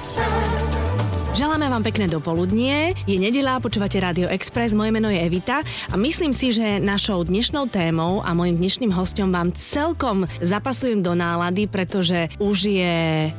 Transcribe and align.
sun. 0.00 0.49
Želáme 1.30 1.70
vám 1.70 1.86
pekné 1.86 2.10
dopoludnie. 2.10 2.90
Je 3.06 3.14
nedelá, 3.14 3.62
počúvate 3.62 4.02
Radio 4.02 4.26
Express, 4.26 4.74
moje 4.74 4.90
meno 4.90 5.06
je 5.14 5.22
Evita 5.22 5.62
a 5.62 5.94
myslím 5.94 6.34
si, 6.34 6.50
že 6.50 6.82
našou 6.82 7.22
dnešnou 7.22 7.70
témou 7.70 8.18
a 8.26 8.34
mojim 8.34 8.58
dnešným 8.58 8.90
hostom 8.90 9.30
vám 9.30 9.54
celkom 9.54 10.26
zapasujem 10.42 11.06
do 11.06 11.14
nálady, 11.14 11.70
pretože 11.70 12.34
už 12.42 12.74
je 12.74 12.96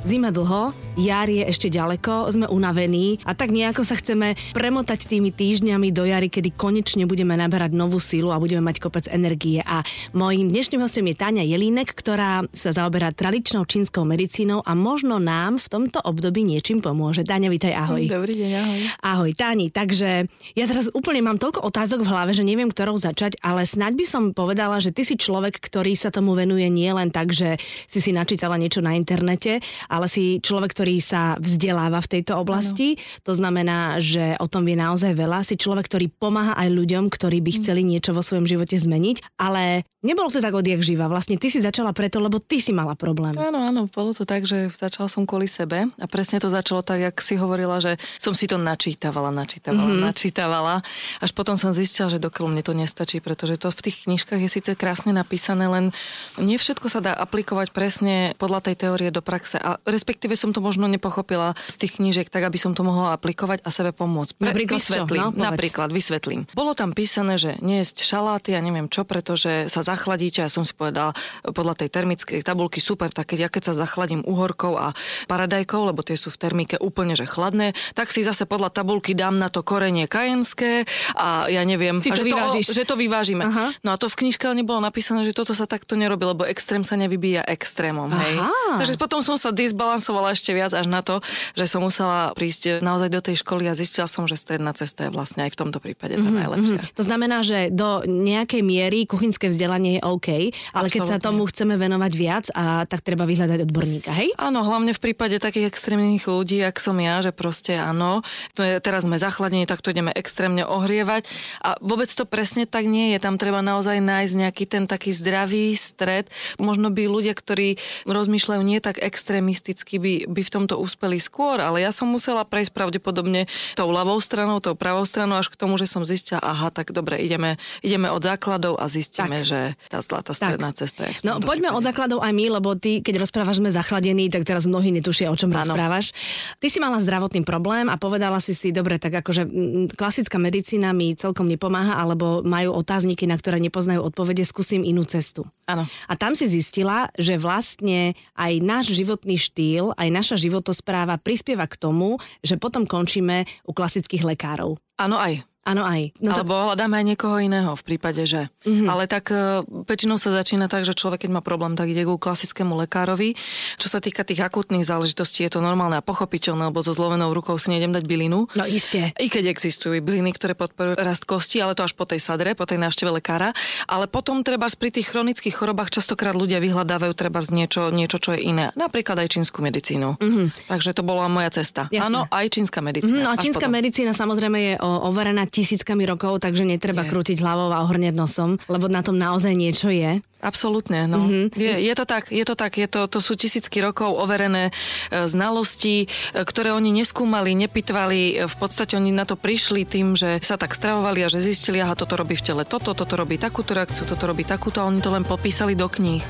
zima 0.08 0.32
dlho, 0.32 0.72
jar 1.04 1.28
je 1.28 1.44
ešte 1.44 1.68
ďaleko, 1.68 2.32
sme 2.32 2.48
unavení 2.48 3.20
a 3.28 3.36
tak 3.36 3.52
nejako 3.52 3.84
sa 3.84 4.00
chceme 4.00 4.40
premotať 4.56 5.12
tými 5.12 5.36
týždňami 5.36 5.92
do 5.92 6.08
jary, 6.08 6.32
kedy 6.32 6.56
konečne 6.56 7.04
budeme 7.04 7.36
naberať 7.36 7.76
novú 7.76 8.00
silu 8.00 8.32
a 8.32 8.40
budeme 8.40 8.64
mať 8.64 8.80
kopec 8.80 9.06
energie. 9.12 9.60
A 9.68 9.84
mojim 10.16 10.48
dnešným 10.48 10.80
hostom 10.80 11.12
je 11.12 11.20
Táňa 11.20 11.44
Jelínek, 11.44 11.92
ktorá 11.92 12.48
sa 12.56 12.72
zaoberá 12.72 13.12
tradičnou 13.12 13.68
čínskou 13.68 14.08
medicínou 14.08 14.64
a 14.64 14.72
možno 14.80 15.20
nám 15.20 15.60
v 15.60 15.68
tomto 15.68 16.00
období 16.00 16.48
niečím 16.48 16.80
pomôže. 16.80 17.28
Táňa, 17.28 17.52
vítaj, 17.52 17.81
ahoj 17.82 18.02
ahoj. 18.02 18.08
Dobrý 18.08 18.34
deň, 18.40 18.52
ahoj. 18.58 18.82
Ahoj, 19.04 19.32
Táni. 19.36 19.68
Takže 19.70 20.26
ja 20.56 20.66
teraz 20.66 20.88
úplne 20.96 21.22
mám 21.22 21.38
toľko 21.38 21.62
otázok 21.68 22.08
v 22.08 22.12
hlave, 22.12 22.32
že 22.32 22.48
neviem, 22.48 22.72
ktorou 22.72 22.98
začať, 22.98 23.38
ale 23.44 23.68
snáď 23.68 23.94
by 24.00 24.06
som 24.08 24.24
povedala, 24.32 24.80
že 24.80 24.96
ty 24.96 25.04
si 25.06 25.20
človek, 25.20 25.60
ktorý 25.60 25.94
sa 25.94 26.10
tomu 26.10 26.34
venuje 26.34 26.66
nie 26.72 26.90
len 26.90 27.12
tak, 27.14 27.36
že 27.36 27.60
si 27.86 28.00
si 28.00 28.12
načítala 28.16 28.58
niečo 28.58 28.80
na 28.80 28.98
internete, 28.98 29.60
ale 29.92 30.08
si 30.08 30.40
človek, 30.40 30.74
ktorý 30.74 30.98
sa 31.04 31.36
vzdeláva 31.38 32.00
v 32.02 32.12
tejto 32.20 32.40
oblasti. 32.40 32.96
Ano. 32.96 33.24
To 33.28 33.34
znamená, 33.36 33.80
že 34.00 34.40
o 34.40 34.48
tom 34.48 34.64
vie 34.66 34.80
naozaj 34.80 35.14
veľa. 35.14 35.44
Si 35.46 35.60
človek, 35.60 35.86
ktorý 35.92 36.08
pomáha 36.10 36.56
aj 36.58 36.70
ľuďom, 36.72 37.12
ktorí 37.12 37.44
by 37.44 37.52
hm. 37.54 37.58
chceli 37.62 37.82
niečo 37.84 38.16
vo 38.16 38.24
svojom 38.24 38.48
živote 38.48 38.74
zmeniť, 38.80 39.38
ale 39.38 39.86
nebolo 40.02 40.34
to 40.34 40.42
tak 40.42 40.54
odjak 40.54 40.82
živa. 40.82 41.06
Vlastne 41.08 41.38
ty 41.38 41.48
si 41.54 41.62
začala 41.62 41.94
preto, 41.94 42.18
lebo 42.18 42.42
ty 42.42 42.58
si 42.58 42.74
mala 42.74 42.98
problém. 42.98 43.38
Áno, 43.38 43.62
áno, 43.62 43.82
bolo 43.88 44.12
to 44.12 44.26
tak, 44.26 44.50
že 44.50 44.74
začala 44.74 45.08
som 45.08 45.24
kvôli 45.26 45.46
sebe 45.46 45.88
a 45.88 46.06
presne 46.10 46.42
to 46.42 46.50
začalo 46.50 46.82
tak, 46.82 47.02
jak 47.02 47.16
si 47.22 47.38
hovorila, 47.38 47.71
že 47.80 48.02
som 48.18 48.34
si 48.34 48.50
to 48.50 48.58
načítavala, 48.58 49.30
načítavala, 49.30 49.88
mm-hmm. 49.88 50.04
načítavala. 50.04 50.76
Až 51.22 51.32
potom 51.32 51.56
som 51.56 51.72
zistila, 51.72 52.10
že 52.10 52.18
dokiaľ 52.18 52.52
mne 52.52 52.64
to 52.66 52.74
nestačí, 52.74 53.22
pretože 53.22 53.56
to 53.62 53.70
v 53.70 53.82
tých 53.88 54.10
knižkách 54.10 54.42
je 54.42 54.50
síce 54.50 54.72
krásne 54.76 55.14
napísané, 55.14 55.70
len 55.70 55.94
nie 56.42 56.58
všetko 56.58 56.88
sa 56.90 57.00
dá 57.00 57.14
aplikovať 57.14 57.70
presne 57.72 58.34
podľa 58.42 58.72
tej 58.72 58.76
teórie 58.88 59.10
do 59.14 59.22
praxe. 59.22 59.62
A 59.62 59.78
respektíve 59.86 60.34
som 60.34 60.50
to 60.52 60.60
možno 60.60 60.90
nepochopila 60.90 61.54
z 61.70 61.86
tých 61.86 62.02
knížiek 62.02 62.28
tak, 62.28 62.50
aby 62.50 62.58
som 62.58 62.74
to 62.74 62.82
mohla 62.82 63.14
aplikovať 63.14 63.62
a 63.62 63.70
sebe 63.70 63.94
pomôcť. 63.94 64.34
Pre, 64.42 64.50
napríklad 64.50 64.82
vysvetlím, 64.82 65.22
no, 65.22 65.30
napríklad 65.38 65.90
vysvetlím. 65.94 66.42
Bolo 66.58 66.74
tam 66.74 66.98
písané, 66.98 67.38
že 67.38 67.54
jesť 67.62 68.02
šaláty 68.02 68.58
a 68.58 68.64
neviem 68.64 68.90
čo, 68.90 69.06
pretože 69.06 69.70
sa 69.70 69.86
zachladíte. 69.86 70.42
Ja 70.42 70.50
som 70.50 70.66
si 70.66 70.74
povedala 70.74 71.14
podľa 71.46 71.86
tej 71.86 71.90
termickej 71.94 72.42
tabulky 72.42 72.82
super, 72.82 73.14
tak 73.14 73.36
keď 73.36 73.38
ja 73.46 73.50
keď 73.52 73.72
sa 73.72 73.74
zachladím 73.86 74.26
uhorkou 74.26 74.80
a 74.80 74.98
paradajkou, 75.30 75.92
lebo 75.94 76.02
tie 76.02 76.18
sú 76.18 76.34
v 76.34 76.42
termike 76.42 76.82
úplne 76.82 77.14
že 77.14 77.30
chladné, 77.30 77.61
tak 77.94 78.10
si 78.10 78.26
zase 78.26 78.50
podľa 78.50 78.74
tabulky 78.74 79.14
dám 79.14 79.38
na 79.38 79.54
to 79.54 79.62
korenie 79.62 80.10
kajenské 80.10 80.90
a 81.14 81.46
ja 81.48 81.62
neviem, 81.62 82.02
si 82.02 82.10
to 82.10 82.24
že, 82.24 82.34
vyvážiš. 82.34 82.66
to, 82.72 82.74
že 82.74 82.86
to 82.88 82.96
vyvážime. 82.98 83.46
Aha. 83.46 83.76
No 83.86 83.94
a 83.94 83.96
to 84.02 84.10
v 84.10 84.26
knižke 84.26 84.50
nebolo 84.52 84.82
napísané, 84.82 85.22
že 85.22 85.38
toto 85.38 85.54
sa 85.54 85.70
takto 85.70 85.94
nerobí, 85.94 86.26
lebo 86.26 86.44
extrém 86.48 86.82
sa 86.82 86.98
nevybíja 86.98 87.46
extrémom. 87.46 88.10
Hej. 88.10 88.42
Takže 88.82 88.96
potom 88.98 89.20
som 89.22 89.36
sa 89.36 89.54
disbalansovala 89.54 90.34
ešte 90.34 90.56
viac 90.56 90.72
až 90.74 90.88
na 90.88 91.04
to, 91.06 91.20
že 91.54 91.68
som 91.68 91.84
musela 91.84 92.32
prísť 92.34 92.80
naozaj 92.80 93.10
do 93.12 93.22
tej 93.22 93.44
školy 93.44 93.68
a 93.68 93.76
zistila 93.76 94.08
som, 94.08 94.26
že 94.26 94.40
stredná 94.40 94.72
cesta 94.72 95.08
je 95.08 95.12
vlastne 95.12 95.44
aj 95.44 95.52
v 95.54 95.58
tomto 95.60 95.84
prípade 95.84 96.16
tá 96.16 96.24
mm-hmm. 96.24 96.40
najlepšia. 96.42 96.80
To 96.96 97.04
znamená, 97.04 97.44
že 97.44 97.68
do 97.68 98.02
nejakej 98.08 98.62
miery 98.64 99.04
kuchynské 99.06 99.52
vzdelanie 99.52 100.00
je 100.00 100.02
OK, 100.08 100.30
ale 100.72 100.88
Absolutne. 100.88 100.94
keď 100.96 101.02
sa 101.06 101.18
tomu 101.20 101.44
chceme 101.52 101.76
venovať 101.76 102.12
viac, 102.16 102.46
a 102.56 102.88
tak 102.88 103.04
treba 103.04 103.28
vyhľadať 103.28 103.60
odborníka, 103.68 104.12
hej? 104.16 104.32
Áno, 104.40 104.64
hlavne 104.64 104.96
v 104.96 105.02
prípade 105.02 105.36
takých 105.38 105.68
extrémnych 105.68 106.24
ľudí, 106.24 106.64
ak 106.64 106.80
som 106.80 106.96
ja, 106.98 107.20
že 107.20 107.36
proste 107.36 107.51
áno, 107.80 108.02
áno, 108.02 108.26
to 108.58 108.66
je, 108.66 108.82
teraz 108.82 109.06
sme 109.06 109.22
zachladení, 109.22 109.70
tak 109.70 109.86
to 109.86 109.94
ideme 109.94 110.10
extrémne 110.10 110.66
ohrievať. 110.66 111.30
A 111.62 111.78
vôbec 111.78 112.10
to 112.10 112.26
presne 112.26 112.66
tak 112.66 112.90
nie 112.90 113.14
je. 113.14 113.18
Tam 113.22 113.38
treba 113.38 113.62
naozaj 113.62 114.02
nájsť 114.02 114.34
nejaký 114.34 114.64
ten 114.66 114.84
taký 114.90 115.14
zdravý 115.14 115.78
stred. 115.78 116.28
Možno 116.58 116.90
by 116.90 117.06
ľudia, 117.06 117.38
ktorí 117.38 117.78
rozmýšľajú 118.10 118.62
nie 118.66 118.82
tak 118.82 118.98
extrémisticky, 118.98 120.02
by, 120.02 120.14
by 120.26 120.42
v 120.42 120.52
tomto 120.52 120.82
úspeli 120.82 121.22
skôr, 121.22 121.62
ale 121.62 121.86
ja 121.86 121.94
som 121.94 122.10
musela 122.10 122.42
prejsť 122.42 122.74
pravdepodobne 122.74 123.46
tou 123.78 123.94
ľavou 123.94 124.18
stranou, 124.18 124.58
tou 124.58 124.74
pravou 124.74 125.06
stranou 125.06 125.38
až 125.38 125.54
k 125.54 125.60
tomu, 125.60 125.78
že 125.78 125.86
som 125.86 126.02
zistila, 126.02 126.42
aha, 126.42 126.74
tak 126.74 126.90
dobre, 126.90 127.22
ideme, 127.22 127.62
ideme 127.86 128.10
od 128.10 128.24
základov 128.26 128.82
a 128.82 128.90
zistíme, 128.90 129.46
tak. 129.46 129.50
že 129.50 129.60
tá 129.92 130.02
zlatá 130.02 130.34
stredná 130.34 130.74
tak. 130.74 130.88
cesta 130.88 131.06
je. 131.06 131.22
No 131.22 131.38
poďme 131.38 131.70
prípade. 131.70 131.78
od 131.78 131.84
základov 131.86 132.20
aj 132.26 132.34
my, 132.34 132.46
lebo 132.58 132.74
ty, 132.74 133.04
keď 133.06 133.22
rozprávaš, 133.22 133.62
sme 133.62 133.70
zachladení, 133.70 134.32
tak 134.32 134.48
teraz 134.48 134.66
mnohí 134.66 134.90
netušia, 134.90 135.30
o 135.30 135.38
čom 135.38 135.54
ano. 135.54 135.62
rozprávaš. 135.62 136.16
Ty 136.58 136.68
si 136.72 136.80
mala 136.82 136.98
zdravotný 136.98 137.41
problém 137.44 137.92
a 137.92 138.00
povedala 138.00 138.40
si 138.40 138.56
si, 138.56 138.74
dobre, 138.74 138.98
tak 138.98 139.22
akože 139.22 139.48
klasická 139.94 140.40
medicína 140.40 140.96
mi 140.96 141.14
celkom 141.14 141.46
nepomáha, 141.46 142.00
alebo 142.00 142.42
majú 142.42 142.74
otázniky, 142.78 143.28
na 143.28 143.36
ktoré 143.36 143.60
nepoznajú 143.60 144.02
odpovede, 144.02 144.42
skúsim 144.48 144.82
inú 144.82 145.04
cestu. 145.04 145.46
Áno. 145.68 145.86
A 146.10 146.14
tam 146.16 146.34
si 146.34 146.48
zistila, 146.48 147.12
že 147.20 147.36
vlastne 147.38 148.18
aj 148.34 148.54
náš 148.64 148.96
životný 148.96 149.36
štýl, 149.38 149.94
aj 149.96 150.10
naša 150.10 150.36
životospráva 150.40 151.20
prispieva 151.20 151.68
k 151.68 151.78
tomu, 151.78 152.18
že 152.42 152.58
potom 152.58 152.88
končíme 152.88 153.46
u 153.68 153.72
klasických 153.72 154.24
lekárov. 154.24 154.80
Áno, 155.02 155.18
aj. 155.18 155.44
Áno 155.62 155.86
aj. 155.86 156.18
No 156.18 156.34
Alebo 156.34 156.58
to... 156.58 156.64
hľadáme 156.74 156.96
aj 156.98 157.06
niekoho 157.06 157.38
iného 157.38 157.78
v 157.78 157.84
prípade, 157.86 158.26
že. 158.26 158.50
Mm-hmm. 158.66 158.88
Ale 158.90 159.06
tak 159.06 159.30
uh, 159.30 159.62
väčšinou 159.62 160.18
sa 160.18 160.34
začína 160.34 160.66
tak, 160.66 160.90
že 160.90 160.98
človek, 160.98 161.30
keď 161.30 161.38
má 161.38 161.42
problém, 161.46 161.78
tak 161.78 161.86
ide 161.86 162.02
ku 162.02 162.18
klasickému 162.18 162.74
lekárovi. 162.82 163.38
Čo 163.78 163.88
sa 163.94 164.02
týka 164.02 164.26
tých 164.26 164.42
akútnych 164.42 164.82
záležitostí, 164.82 165.46
je 165.46 165.54
to 165.54 165.62
normálne 165.62 165.94
a 165.94 166.02
pochopiteľné, 166.02 166.74
lebo 166.74 166.82
so 166.82 166.98
zlovenou 166.98 167.30
rukou 167.30 167.54
si 167.62 167.70
nejdem 167.70 167.94
dať 167.94 168.04
bylinu. 168.10 168.50
No 168.58 168.66
iste. 168.66 169.14
I 169.14 169.28
keď 169.30 169.54
existujú 169.54 170.02
byliny, 170.02 170.34
ktoré 170.34 170.58
podporujú 170.58 170.98
rast 170.98 171.30
kosti, 171.30 171.62
ale 171.62 171.78
to 171.78 171.86
až 171.86 171.94
po 171.94 172.10
tej 172.10 172.18
sadre, 172.18 172.58
po 172.58 172.66
tej 172.66 172.82
návšteve 172.82 173.22
lekára. 173.22 173.54
Ale 173.86 174.10
potom 174.10 174.42
treba 174.42 174.66
pri 174.66 174.90
tých 174.90 175.14
chronických 175.14 175.54
chorobách 175.54 175.94
častokrát 175.94 176.34
ľudia 176.34 176.58
vyhľadávajú 176.58 177.14
treba 177.14 177.38
z 177.38 177.54
niečo, 177.54 177.94
niečo, 177.94 178.18
čo 178.18 178.34
je 178.34 178.50
iné. 178.50 178.74
Napríklad 178.74 179.22
aj 179.22 179.38
čínsku 179.38 179.62
medicínu. 179.62 180.18
Mm-hmm. 180.18 180.74
Takže 180.74 180.98
to 180.98 181.06
bola 181.06 181.30
moja 181.30 181.54
cesta. 181.54 181.86
Áno, 181.94 182.26
aj 182.34 182.50
čínska 182.50 182.82
medicína. 182.82 183.14
Mm, 183.14 183.26
no 183.28 183.30
a 183.30 183.38
čínska 183.38 183.68
medicína 183.70 184.18
samozrejme 184.18 184.58
je 184.58 184.74
overená 184.82 185.51
tisíckami 185.52 186.08
rokov, 186.08 186.40
takže 186.40 186.64
netreba 186.64 187.04
je. 187.04 187.12
krútiť 187.12 187.38
hlavou 187.44 187.70
a 187.76 187.84
ohrňať 187.84 188.16
nosom, 188.16 188.56
lebo 188.72 188.88
na 188.88 189.04
tom 189.04 189.20
naozaj 189.20 189.52
niečo 189.52 189.92
je. 189.92 190.24
Absolútne, 190.42 191.06
no. 191.06 191.22
Mm-hmm. 191.22 191.46
Je, 191.54 191.74
je 191.86 191.94
to 191.94 192.06
tak, 192.10 192.34
je 192.34 192.42
to 192.42 192.56
tak, 192.58 192.74
je 192.74 192.90
to, 192.90 193.06
to 193.06 193.22
sú 193.22 193.38
tisícky 193.38 193.78
rokov 193.78 194.10
overené 194.10 194.74
e, 194.74 195.30
znalosti, 195.30 196.10
e, 196.34 196.42
ktoré 196.42 196.74
oni 196.74 196.90
neskúmali, 196.90 197.54
nepitvali, 197.54 198.42
e, 198.42 198.50
v 198.50 198.56
podstate 198.58 198.98
oni 198.98 199.14
na 199.14 199.30
to 199.30 199.38
prišli 199.38 199.86
tým, 199.86 200.18
že 200.18 200.42
sa 200.42 200.58
tak 200.58 200.74
stravovali 200.74 201.22
a 201.22 201.30
že 201.30 201.46
zistili, 201.46 201.78
aha, 201.78 201.94
toto 201.94 202.18
robí 202.18 202.34
v 202.34 202.42
tele 202.42 202.64
toto, 202.66 202.98
toto 202.98 203.14
robí 203.14 203.38
takúto 203.38 203.78
reakciu, 203.78 204.10
toto 204.10 204.26
robí 204.26 204.42
takúto 204.42 204.82
a 204.82 204.90
oni 204.90 204.98
to 204.98 205.14
len 205.14 205.22
popísali 205.22 205.78
do 205.78 205.86
kníh. 205.86 206.26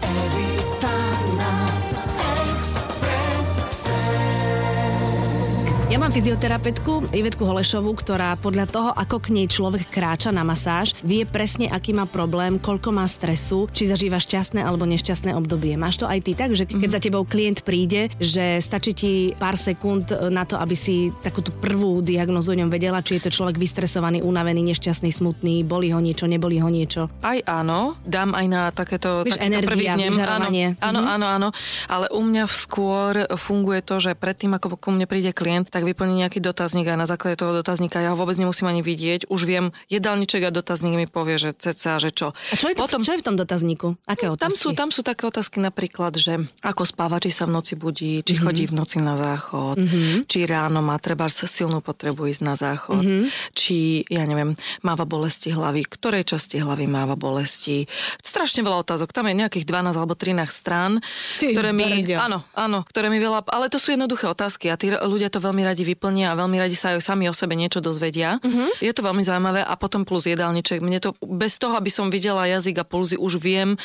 Ja 5.91 5.99
mám 5.99 6.15
fyzioterapeutku 6.15 7.11
Ivetku 7.11 7.43
Holešovú, 7.43 7.91
ktorá 7.99 8.39
podľa 8.39 8.63
toho, 8.71 8.89
ako 8.95 9.27
k 9.27 9.35
nej 9.35 9.51
človek 9.51 9.91
kráča 9.91 10.31
na 10.31 10.39
masáž, 10.39 10.95
vie 11.03 11.27
presne, 11.27 11.67
aký 11.67 11.91
má 11.91 12.07
problém, 12.07 12.55
koľko 12.63 12.95
má 12.95 13.03
stresu, 13.11 13.67
či 13.75 13.91
zažíva 13.91 14.15
šťastné 14.15 14.63
alebo 14.63 14.87
nešťastné 14.87 15.35
obdobie. 15.35 15.75
Máš 15.75 15.99
to 15.99 16.07
aj 16.07 16.23
ty 16.23 16.31
tak, 16.31 16.55
že 16.55 16.63
keď 16.63 16.79
mm-hmm. 16.79 16.95
za 16.95 17.03
tebou 17.03 17.27
klient 17.27 17.67
príde, 17.67 18.07
že 18.23 18.63
stačí 18.63 18.95
ti 18.95 19.13
pár 19.35 19.59
sekúnd 19.59 20.15
na 20.31 20.47
to, 20.47 20.55
aby 20.63 20.79
si 20.79 21.11
takúto 21.27 21.51
prvú 21.51 21.99
diagnozu 21.99 22.55
o 22.55 22.59
ňom 22.63 22.71
vedela, 22.71 23.03
či 23.03 23.19
je 23.19 23.27
to 23.27 23.35
človek 23.35 23.59
vystresovaný, 23.59 24.23
unavený, 24.23 24.63
nešťastný, 24.71 25.11
smutný, 25.11 25.67
boli 25.67 25.91
ho 25.91 25.99
niečo, 25.99 26.23
neboli 26.23 26.63
ho 26.63 26.71
niečo. 26.71 27.11
Aj 27.19 27.43
áno, 27.43 27.99
dám 28.07 28.31
aj 28.31 28.45
na 28.47 28.71
takéto, 28.71 29.27
Víš, 29.27 29.35
takéto 29.35 29.59
energia. 29.59 29.99
Áno, 29.99 30.47
áno, 30.79 30.99
áno, 31.03 31.27
áno, 31.27 31.49
ale 31.91 32.07
u 32.15 32.23
mňa 32.23 32.47
skôr 32.47 33.27
funguje 33.35 33.83
to, 33.83 33.99
že 33.99 34.15
predtým, 34.15 34.55
ako 34.55 34.79
ku 34.79 34.95
mne 34.95 35.03
príde 35.03 35.35
klient, 35.35 35.67
tak 35.67 35.80
tak 35.81 35.89
vyplní 35.89 36.21
nejaký 36.21 36.37
dotazník 36.45 36.85
a 36.93 36.93
na 36.93 37.09
základe 37.09 37.41
toho 37.41 37.57
dotazníka 37.57 37.97
ja 37.97 38.13
ho 38.13 38.17
vôbec 38.19 38.37
nemusím 38.37 38.69
ani 38.69 38.85
vidieť. 38.85 39.33
Už 39.33 39.49
viem, 39.49 39.73
jedálniček 39.89 40.45
a 40.45 40.53
dotazník 40.53 40.93
mi 40.93 41.09
povie, 41.09 41.41
že 41.41 41.57
ceca, 41.57 41.97
že 41.97 42.13
čo. 42.13 42.37
A 42.37 42.53
čo 42.53 42.69
je, 42.69 42.77
to, 42.77 42.85
Potom, 42.85 43.01
čo 43.01 43.17
je 43.17 43.21
v 43.21 43.25
tom 43.25 43.33
dotazníku? 43.33 43.97
Aké 44.05 44.29
otázky? 44.29 44.45
Tam 44.45 44.53
sú, 44.53 44.69
tam 44.77 44.89
sú 44.93 45.01
také 45.01 45.25
otázky 45.25 45.57
napríklad, 45.57 46.21
že 46.21 46.37
ako 46.61 46.85
spáva, 46.85 47.17
či 47.17 47.33
sa 47.33 47.49
v 47.49 47.57
noci 47.57 47.73
budí, 47.73 48.21
či 48.21 48.37
mm-hmm. 48.37 48.45
chodí 48.45 48.63
v 48.69 48.77
noci 48.77 49.01
na 49.01 49.17
záchod, 49.17 49.81
mm-hmm. 49.81 50.29
či 50.29 50.45
ráno 50.45 50.85
má 50.85 51.01
treba 51.01 51.25
silnú 51.25 51.81
potrebu 51.81 52.29
ísť 52.29 52.41
na 52.45 52.53
záchod, 52.53 53.01
mm-hmm. 53.01 53.57
či, 53.57 54.05
ja 54.05 54.21
neviem, 54.29 54.53
máva 54.85 55.09
bolesti 55.09 55.49
hlavy, 55.49 55.81
ktorej 55.89 56.29
časti 56.29 56.61
hlavy 56.61 56.85
máva 56.85 57.17
bolesti. 57.17 57.89
Strašne 58.21 58.61
veľa 58.61 58.85
otázok. 58.85 59.09
Tam 59.09 59.25
je 59.25 59.33
nejakých 59.33 59.65
12 59.65 59.97
alebo 59.97 60.13
13 60.13 60.45
strán, 60.45 61.01
Ty, 61.41 61.57
ktoré 61.57 61.73
mi, 61.73 62.05
áno, 62.13 62.45
áno, 62.53 62.85
ktoré 62.85 63.09
mi 63.09 63.17
veľa, 63.17 63.49
ale 63.49 63.65
to 63.73 63.81
sú 63.81 63.97
jednoduché 63.97 64.29
otázky 64.29 64.69
a 64.69 64.77
tí 64.77 64.93
ľudia 64.93 65.31
to 65.31 65.39
veľmi 65.39 65.63
radi 65.71 65.87
vyplnia 65.87 66.35
a 66.35 66.37
veľmi 66.37 66.59
radi 66.59 66.75
sa 66.75 66.93
aj 66.93 67.01
sami 67.01 67.31
o 67.31 67.33
sebe 67.33 67.55
niečo 67.55 67.79
dozvedia. 67.79 68.37
Uh-huh. 68.43 68.69
Je 68.83 68.91
to 68.91 69.01
veľmi 69.01 69.23
zaujímavé 69.23 69.63
a 69.63 69.73
potom 69.79 70.03
plus 70.03 70.27
jedálniček. 70.27 70.83
Mne 70.83 70.99
to, 70.99 71.15
bez 71.23 71.55
toho, 71.55 71.79
aby 71.79 71.87
som 71.87 72.11
videla 72.11 72.43
jazyk 72.45 72.83
a 72.83 72.85
pulzy, 72.85 73.15
už 73.15 73.39
viem 73.39 73.79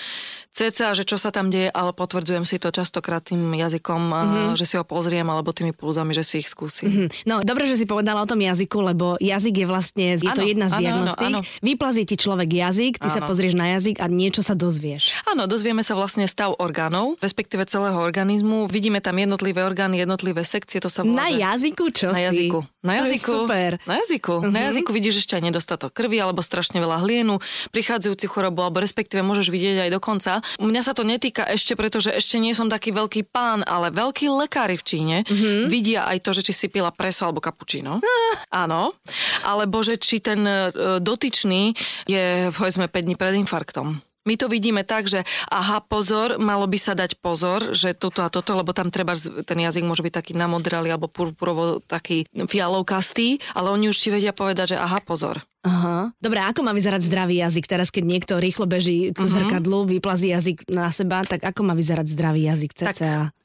cca, 0.57 0.97
že 0.97 1.05
čo 1.05 1.21
sa 1.21 1.29
tam 1.29 1.53
deje, 1.53 1.69
ale 1.69 1.93
potvrdzujem 1.93 2.49
si 2.49 2.57
to 2.57 2.73
častokrát 2.73 3.21
tým 3.21 3.53
jazykom, 3.53 4.01
mm-hmm. 4.09 4.49
že 4.57 4.65
si 4.65 4.75
ho 4.81 4.85
pozriem, 4.89 5.29
alebo 5.29 5.53
tými 5.53 5.77
pulzami, 5.77 6.17
že 6.17 6.25
si 6.25 6.41
ich 6.41 6.49
skúsim. 6.49 6.89
Mm-hmm. 6.89 7.29
No, 7.29 7.45
dobre, 7.45 7.69
že 7.69 7.77
si 7.77 7.85
povedala 7.85 8.25
o 8.25 8.29
tom 8.29 8.41
jazyku, 8.41 8.81
lebo 8.81 9.21
jazyk 9.21 9.53
je 9.53 9.67
vlastne, 9.69 10.07
je 10.17 10.25
ano, 10.25 10.39
to 10.41 10.49
jedna 10.49 10.67
z 10.73 10.81
diagnostík. 10.81 11.35
Vyplazí 11.61 12.03
ti 12.09 12.17
človek 12.17 12.49
jazyk, 12.49 12.97
ty 12.97 13.09
ano. 13.13 13.13
sa 13.13 13.21
pozrieš 13.29 13.53
na 13.53 13.77
jazyk 13.77 14.01
a 14.01 14.09
niečo 14.09 14.41
sa 14.41 14.57
dozvieš. 14.57 15.13
Áno, 15.29 15.45
dozvieme 15.45 15.85
sa 15.85 15.93
vlastne 15.93 16.25
stav 16.25 16.57
orgánov, 16.57 17.21
respektíve 17.21 17.69
celého 17.69 18.01
organizmu. 18.01 18.65
Vidíme 18.73 19.05
tam 19.05 19.21
jednotlivé 19.21 19.61
orgány, 19.61 20.01
jednotlivé 20.01 20.41
sekcie, 20.41 20.81
to 20.81 20.89
sa 20.89 21.05
volá, 21.05 21.29
Na 21.29 21.37
že... 21.37 21.45
jazyku 21.77 21.93
čo 21.93 22.09
Na 22.13 22.21
jazyku. 22.25 22.59
Na 22.81 22.95
jazyku. 23.03 23.33
super. 23.45 23.71
Na 23.85 23.95
jazyku. 24.01 24.35
Uh-huh. 24.41 24.53
Na 24.53 24.61
jazyku 24.71 24.91
vidíš 24.95 25.27
ešte 25.27 25.37
aj 25.37 25.43
nedostatok 25.45 25.93
krvi 25.93 26.17
alebo 26.17 26.41
strašne 26.41 26.81
veľa 26.81 27.05
hlienu, 27.05 27.43
prichádzajúci 27.75 28.27
chorobu, 28.31 28.65
alebo 28.65 28.81
respektíve 28.81 29.21
môžeš 29.21 29.53
vidieť 29.53 29.89
aj 29.89 29.91
dokonca. 29.93 30.41
Mňa 30.63 30.83
sa 30.87 30.93
to 30.97 31.05
netýka 31.05 31.45
ešte, 31.45 31.77
pretože 31.77 32.15
ešte 32.15 32.41
nie 32.41 32.57
som 32.57 32.73
taký 32.73 32.95
veľký 32.97 33.29
pán, 33.29 33.67
ale 33.67 33.93
veľkí 33.93 34.31
lekári 34.33 34.81
v 34.81 34.85
Číne 34.87 35.17
uh-huh. 35.27 35.69
vidia 35.69 36.09
aj 36.09 36.25
to, 36.25 36.31
že 36.33 36.49
či 36.49 36.53
si 36.55 36.67
pila 36.73 36.95
preso 36.95 37.29
alebo 37.29 37.43
kapučino. 37.43 38.01
Áno. 38.65 38.97
Alebo 39.45 39.83
že 39.85 40.01
či 40.01 40.23
ten 40.23 40.41
e, 40.47 40.71
dotyčný 41.03 41.75
je 42.07 42.49
povedzme 42.55 42.89
5 42.89 43.07
dní 43.07 43.15
pred 43.19 43.35
infarktom. 43.37 44.06
My 44.27 44.35
to 44.35 44.51
vidíme 44.51 44.83
tak, 44.83 45.07
že 45.07 45.23
aha, 45.49 45.81
pozor, 45.81 46.43
malo 46.43 46.67
by 46.67 46.79
sa 46.83 46.99
dať 46.99 47.23
pozor, 47.23 47.73
že 47.73 47.95
toto 47.95 48.27
a 48.27 48.29
toto, 48.29 48.59
lebo 48.59 48.75
tam 48.75 48.91
treba, 48.91 49.15
ten 49.47 49.59
jazyk 49.63 49.87
môže 49.87 50.03
byť 50.03 50.15
taký 50.19 50.33
namodralý 50.35 50.91
alebo 50.91 51.07
purpurovo 51.07 51.81
taký 51.87 52.27
fialovkastý, 52.35 53.39
ale 53.55 53.71
oni 53.71 53.95
už 53.95 53.97
ti 53.97 54.11
vedia 54.11 54.35
povedať, 54.35 54.75
že 54.75 54.83
aha, 54.83 54.99
pozor. 55.07 55.47
Aha. 55.67 56.15
Dobre, 56.23 56.39
ako 56.39 56.63
má 56.63 56.71
vyzerať 56.71 57.03
zdravý 57.11 57.43
jazyk? 57.43 57.67
Teraz, 57.67 57.91
keď 57.91 58.05
niekto 58.07 58.39
rýchlo 58.39 58.71
beží 58.71 59.11
k 59.11 59.19
uh-huh. 59.19 59.27
zrkadlu, 59.27 59.91
vyplazí 59.91 60.31
jazyk 60.31 60.71
na 60.71 60.95
seba, 60.95 61.27
tak 61.27 61.43
ako 61.43 61.67
má 61.67 61.75
vyzerať 61.75 62.07
zdravý 62.07 62.47
jazyk 62.47 62.71
cca? 62.71 62.87
Tak 62.87 62.99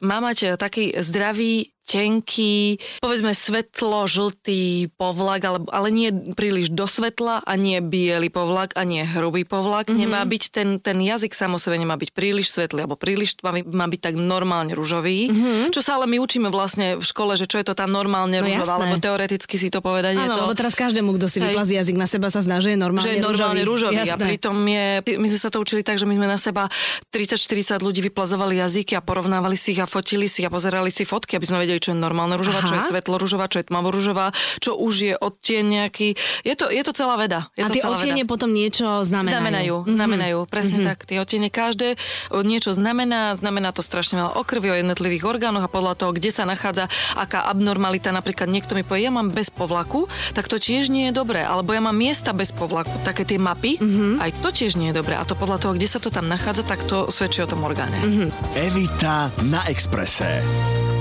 má 0.06 0.18
mať 0.22 0.54
taký 0.62 0.94
zdravý 1.01 1.74
tenký, 1.86 2.78
povedzme 3.01 3.33
svetlo, 3.33 4.06
žltý 4.06 4.88
povlak, 4.95 5.42
ale, 5.44 5.60
ale 5.74 5.88
nie 5.89 6.10
príliš 6.38 6.72
do 6.72 6.86
svetla 6.86 7.44
a 7.44 7.54
nie 7.57 7.81
biely 7.83 8.30
povlak 8.30 8.78
a 8.78 8.86
nie 8.86 9.04
hrubý 9.04 9.44
povlak. 9.44 9.89
Mm-hmm. 9.89 10.01
Nemá 10.01 10.22
byť 10.24 10.44
ten, 10.54 10.69
ten 10.78 10.98
jazyk 11.01 11.33
samo 11.33 11.57
sebe 11.57 11.75
nemá 11.75 11.98
byť 11.98 12.10
príliš 12.13 12.54
svetlý 12.54 12.86
alebo 12.86 12.95
príliš 12.95 13.42
tmavý, 13.42 13.66
má 13.68 13.89
byť 13.89 14.01
tak 14.01 14.16
normálne 14.16 14.72
rúžový. 14.78 15.30
Mm-hmm. 15.31 15.74
Čo 15.74 15.81
sa 15.81 15.98
ale 16.00 16.07
my 16.07 16.18
učíme 16.22 16.48
vlastne 16.54 17.00
v 17.00 17.06
škole, 17.06 17.33
že 17.36 17.50
čo 17.50 17.57
je 17.60 17.66
to 17.66 17.74
tá 17.74 17.89
normálne 17.89 18.39
no, 18.39 18.45
rúžová, 18.45 18.78
alebo 18.78 19.01
teoreticky 19.01 19.56
si 19.57 19.68
to 19.74 19.81
povedať. 19.83 20.16
Áno, 20.16 20.25
je 20.25 20.30
to... 20.30 20.42
lebo 20.48 20.54
teraz 20.56 20.74
každému, 20.78 21.16
kto 21.18 21.28
si 21.28 21.38
vyplazí 21.44 21.75
jazyk 21.75 21.98
na 21.98 22.07
seba, 22.07 22.28
sa 22.31 22.39
zná, 22.44 22.63
že 22.63 22.75
je 22.75 22.80
normálne, 22.80 23.07
že 23.07 23.18
je 23.18 23.24
normálne 23.24 23.63
rúžový. 23.63 24.00
rúžový. 24.00 24.12
A 24.12 24.18
pritom 24.19 24.56
je, 24.68 24.86
my 25.18 25.28
sme 25.28 25.39
sa 25.39 25.50
to 25.51 25.60
učili 25.63 25.81
tak, 25.83 26.00
že 26.00 26.06
my 26.07 26.16
sme 26.16 26.28
na 26.28 26.39
seba 26.39 26.68
30-40 27.12 27.80
ľudí 27.80 28.04
vyplazovali 28.12 28.60
jazyky 28.60 28.95
a 28.95 29.01
porovnávali 29.04 29.56
si 29.56 29.72
ich 29.72 29.80
a 29.80 29.88
fotili 29.88 30.28
si 30.28 30.44
a 30.44 30.51
pozerali 30.51 30.92
si 30.92 31.07
fotky, 31.07 31.39
aby 31.39 31.45
sme 31.48 31.63
vedeli, 31.63 31.70
čo 31.77 31.94
je 31.94 31.97
normálna 32.01 32.35
rúžová, 32.41 32.65
Aha. 32.65 32.68
čo 32.68 32.75
je 32.79 32.83
svetlo 32.89 33.21
rúžová, 33.21 33.45
čo 33.45 33.62
je 33.62 33.69
tmavo 33.69 33.94
rúžová, 33.94 34.33
čo 34.57 34.73
už 34.73 34.94
je 35.06 35.13
odtieň 35.13 35.63
nejaký. 35.63 36.18
Je 36.41 36.56
to, 36.57 36.73
je 36.73 36.81
to 36.81 36.91
celá 36.95 37.15
veda. 37.15 37.53
Je 37.53 37.63
a 37.63 37.69
to 37.69 37.77
tie 37.77 37.85
odtiene 37.85 38.25
potom 38.25 38.50
niečo 38.50 39.06
znamenajú. 39.06 39.31
Znamenajú, 39.38 39.75
mm-hmm. 39.77 39.95
znamenajú, 39.95 40.38
presne 40.50 40.77
mm-hmm. 40.81 40.89
tak. 40.89 40.97
Tie 41.06 41.18
odtiene 41.21 41.50
každé 41.53 41.95
niečo 42.41 42.73
znamená, 42.73 43.38
znamená 43.38 43.69
to 43.69 43.85
strašne 43.85 44.18
veľa 44.18 44.31
o 44.39 44.44
krvi, 44.47 44.69
o 44.71 44.79
jednotlivých 44.79 45.27
orgánoch 45.27 45.68
a 45.68 45.69
podľa 45.71 45.94
toho, 46.00 46.12
kde 46.15 46.31
sa 46.31 46.47
nachádza 46.47 46.88
aká 47.13 47.45
abnormalita, 47.51 48.15
napríklad 48.15 48.47
niekto 48.47 48.73
mi 48.73 48.88
povie, 48.88 49.06
ja 49.06 49.13
mám 49.13 49.29
bez 49.29 49.51
povlaku, 49.51 50.07
tak 50.31 50.47
to 50.47 50.57
tiež 50.57 50.88
nie 50.88 51.12
je 51.12 51.13
dobré. 51.13 51.44
Alebo 51.44 51.75
ja 51.75 51.83
mám 51.83 51.95
miesta 51.95 52.31
bez 52.31 52.56
povlaku, 52.56 52.91
také 53.03 53.27
tie 53.27 53.38
mapy, 53.41 53.77
mm-hmm. 53.77 54.23
aj 54.23 54.31
to 54.39 54.50
tiež 54.50 54.79
nie 54.79 54.89
je 54.89 54.97
dobré. 54.97 55.19
A 55.19 55.27
to 55.27 55.35
podľa 55.35 55.59
toho, 55.62 55.75
kde 55.75 55.88
sa 55.89 56.00
to 56.00 56.07
tam 56.07 56.31
nachádza, 56.31 56.63
tak 56.63 56.81
to 56.88 57.12
svedčí 57.12 57.44
o 57.44 57.50
tom 57.50 57.68
orgáne. 57.68 58.00
Mm-hmm. 58.00 58.29
Evita 58.56 59.27
na 59.45 59.62
Exprese. 59.68 61.00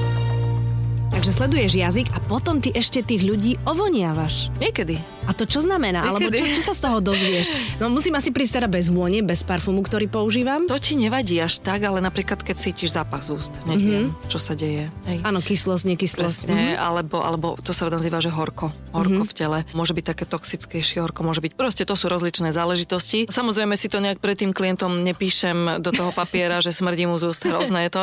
Takže 1.21 1.37
sleduješ 1.37 1.77
jazyk 1.77 2.17
a 2.17 2.19
potom 2.33 2.65
ty 2.65 2.73
ešte 2.73 3.05
tých 3.05 3.29
ľudí 3.29 3.61
ovoniavaš. 3.69 4.49
Niekedy. 4.57 4.97
A 5.31 5.33
to 5.33 5.47
čo 5.47 5.63
znamená? 5.63 6.03
Niekedy. 6.03 6.11
Alebo 6.11 6.29
čo, 6.35 6.45
čo 6.59 6.63
sa 6.67 6.75
z 6.75 6.81
toho 6.83 6.99
dozvieš? 6.99 7.47
No 7.79 7.87
musím 7.87 8.19
asi 8.19 8.35
prísť 8.35 8.59
teda 8.59 8.67
bez 8.67 8.91
vône, 8.91 9.23
bez 9.23 9.47
parfumu, 9.47 9.87
ktorý 9.87 10.11
používam. 10.11 10.67
To 10.67 10.75
ti 10.83 10.99
nevadí 10.99 11.39
až 11.39 11.63
tak, 11.63 11.87
ale 11.87 12.03
napríklad 12.03 12.43
keď 12.43 12.59
cítiš 12.59 12.99
zápach 12.99 13.23
z 13.23 13.39
úst, 13.39 13.55
neviem, 13.71 14.11
mm-hmm. 14.11 14.27
čo 14.27 14.43
sa 14.43 14.59
deje. 14.59 14.91
Áno, 15.23 15.39
kyslosť, 15.39 15.85
nekyslosť. 15.87 16.51
Presne, 16.51 16.75
mm-hmm. 16.75 16.83
alebo, 16.83 17.17
alebo 17.23 17.47
to 17.63 17.71
sa 17.71 17.87
nazýva, 17.87 18.19
že 18.19 18.35
horko. 18.35 18.75
Horko 18.91 19.23
mm-hmm. 19.23 19.31
v 19.31 19.35
tele. 19.39 19.59
Môže 19.71 19.95
byť 19.95 20.05
také 20.11 20.25
toxickejšie 20.27 20.99
horko, 20.99 21.23
môže 21.23 21.39
byť. 21.39 21.55
Proste 21.55 21.87
to 21.87 21.95
sú 21.95 22.11
rozličné 22.11 22.51
záležitosti. 22.51 23.31
Samozrejme 23.31 23.79
si 23.79 23.87
to 23.87 24.03
nejak 24.03 24.19
pred 24.19 24.35
tým 24.35 24.51
klientom 24.51 25.07
nepíšem 25.07 25.79
do 25.79 25.95
toho 25.95 26.11
papiera, 26.11 26.59
že 26.59 26.75
smrdí 26.75 27.07
mu 27.07 27.23
z 27.23 27.31
úst, 27.31 27.47
hrozné 27.47 27.87
je 27.87 27.91
to. 27.95 28.03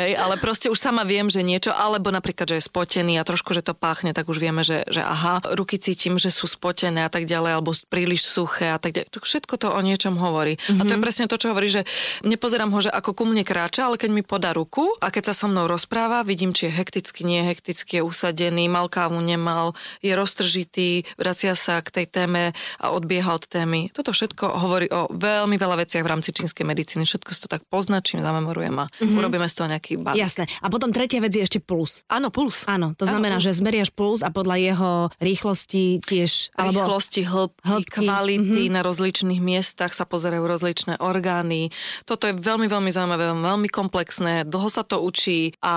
Hej, 0.00 0.16
ale 0.16 0.40
proste 0.40 0.72
už 0.72 0.80
sama 0.80 1.04
viem, 1.04 1.28
že 1.28 1.44
niečo, 1.44 1.68
alebo 1.68 2.08
napríklad, 2.08 2.48
že 2.48 2.56
je 2.56 2.64
spotený 2.64 3.20
a 3.20 3.26
trošku, 3.28 3.52
že 3.52 3.60
to 3.60 3.76
páchne, 3.76 4.16
tak 4.16 4.30
už 4.30 4.40
vieme, 4.40 4.64
že, 4.64 4.86
že 4.88 5.04
aha, 5.04 5.42
ruky 5.52 5.76
cítim, 5.76 6.16
že 6.16 6.32
sú 6.32 6.46
spotené 6.62 7.02
a 7.02 7.10
tak 7.10 7.26
ďalej, 7.26 7.58
alebo 7.58 7.74
príliš 7.90 8.22
suché 8.22 8.70
a 8.70 8.78
tak 8.78 8.94
ďalej. 8.94 9.10
Všetko 9.18 9.58
to 9.58 9.74
o 9.74 9.80
niečom 9.82 10.14
hovorí. 10.14 10.54
Mm-hmm. 10.54 10.78
A 10.78 10.82
to 10.86 10.94
je 10.94 11.00
mhm. 11.02 11.04
presne 11.04 11.26
to, 11.26 11.34
čo 11.34 11.50
hovorí, 11.50 11.66
že 11.66 11.82
nepozerám 12.22 12.70
ho, 12.70 12.78
že 12.78 12.94
ako 12.94 13.18
ku 13.18 13.24
mne 13.26 13.42
kráča, 13.42 13.90
ale 13.90 13.98
keď 13.98 14.10
mi 14.14 14.22
podá 14.22 14.54
ruku 14.54 14.86
a 15.02 15.10
keď 15.10 15.34
sa 15.34 15.42
so 15.42 15.46
mnou 15.50 15.66
rozpráva, 15.66 16.22
vidím, 16.22 16.54
či 16.54 16.70
je 16.70 16.78
hekticky, 16.78 17.26
nie 17.26 17.42
hekticky, 17.42 17.98
je 17.98 18.02
usadený, 18.06 18.70
mal 18.70 18.86
kávu, 18.86 19.18
nemal, 19.18 19.74
je 19.98 20.14
roztržitý, 20.14 21.02
vracia 21.18 21.58
sa 21.58 21.82
k 21.82 21.90
tej 21.90 22.06
téme 22.06 22.54
a 22.78 22.86
odbieha 22.94 23.34
od 23.34 23.42
témy. 23.50 23.90
Toto 23.90 24.14
všetko 24.14 24.62
hovorí 24.62 24.86
o 24.94 25.10
veľmi 25.10 25.58
veľa 25.58 25.82
veciach 25.82 26.06
v 26.06 26.10
rámci 26.14 26.30
čínskej 26.30 26.62
medicíny. 26.62 27.02
Všetko 27.02 27.30
si 27.34 27.42
to 27.42 27.48
tak 27.50 27.66
poznačím, 27.66 28.22
zamemorujem 28.22 28.76
a 28.78 28.86
mm-hmm. 28.86 29.18
urobíme 29.18 29.50
z 29.50 29.54
toho 29.58 29.66
nejaký 29.66 29.98
balík. 29.98 30.22
Jasné. 30.22 30.46
A 30.62 30.70
potom 30.70 30.94
tretia 30.94 31.18
vec 31.18 31.34
je 31.34 31.42
ešte 31.42 31.58
puls. 31.58 32.06
Áno, 32.06 32.30
puls. 32.30 32.62
Áno, 32.70 32.94
to 32.94 33.02
znamená, 33.08 33.40
Áno, 33.40 33.42
puls. 33.42 33.50
že 33.50 33.58
zmeriaš 33.58 33.90
puls 33.90 34.20
a 34.22 34.30
podľa 34.30 34.56
jeho 34.60 34.90
rýchlosti 35.18 36.04
tiež... 36.04 36.41
Alebo 36.56 36.82
rýchlosti, 36.82 37.22
hĺbky, 37.22 37.62
hĺbky. 37.62 37.98
kvality, 38.02 38.62
mm-hmm. 38.66 38.74
na 38.74 38.80
rozličných 38.82 39.40
miestach 39.42 39.92
sa 39.94 40.08
pozerajú 40.08 40.42
rozličné 40.42 40.98
orgány. 40.98 41.70
Toto 42.08 42.26
je 42.26 42.34
veľmi, 42.34 42.66
veľmi 42.66 42.90
zaujímavé, 42.90 43.30
veľmi 43.36 43.68
komplexné, 43.70 44.48
dlho 44.48 44.68
sa 44.72 44.82
to 44.82 44.98
učí 44.98 45.54
a 45.62 45.74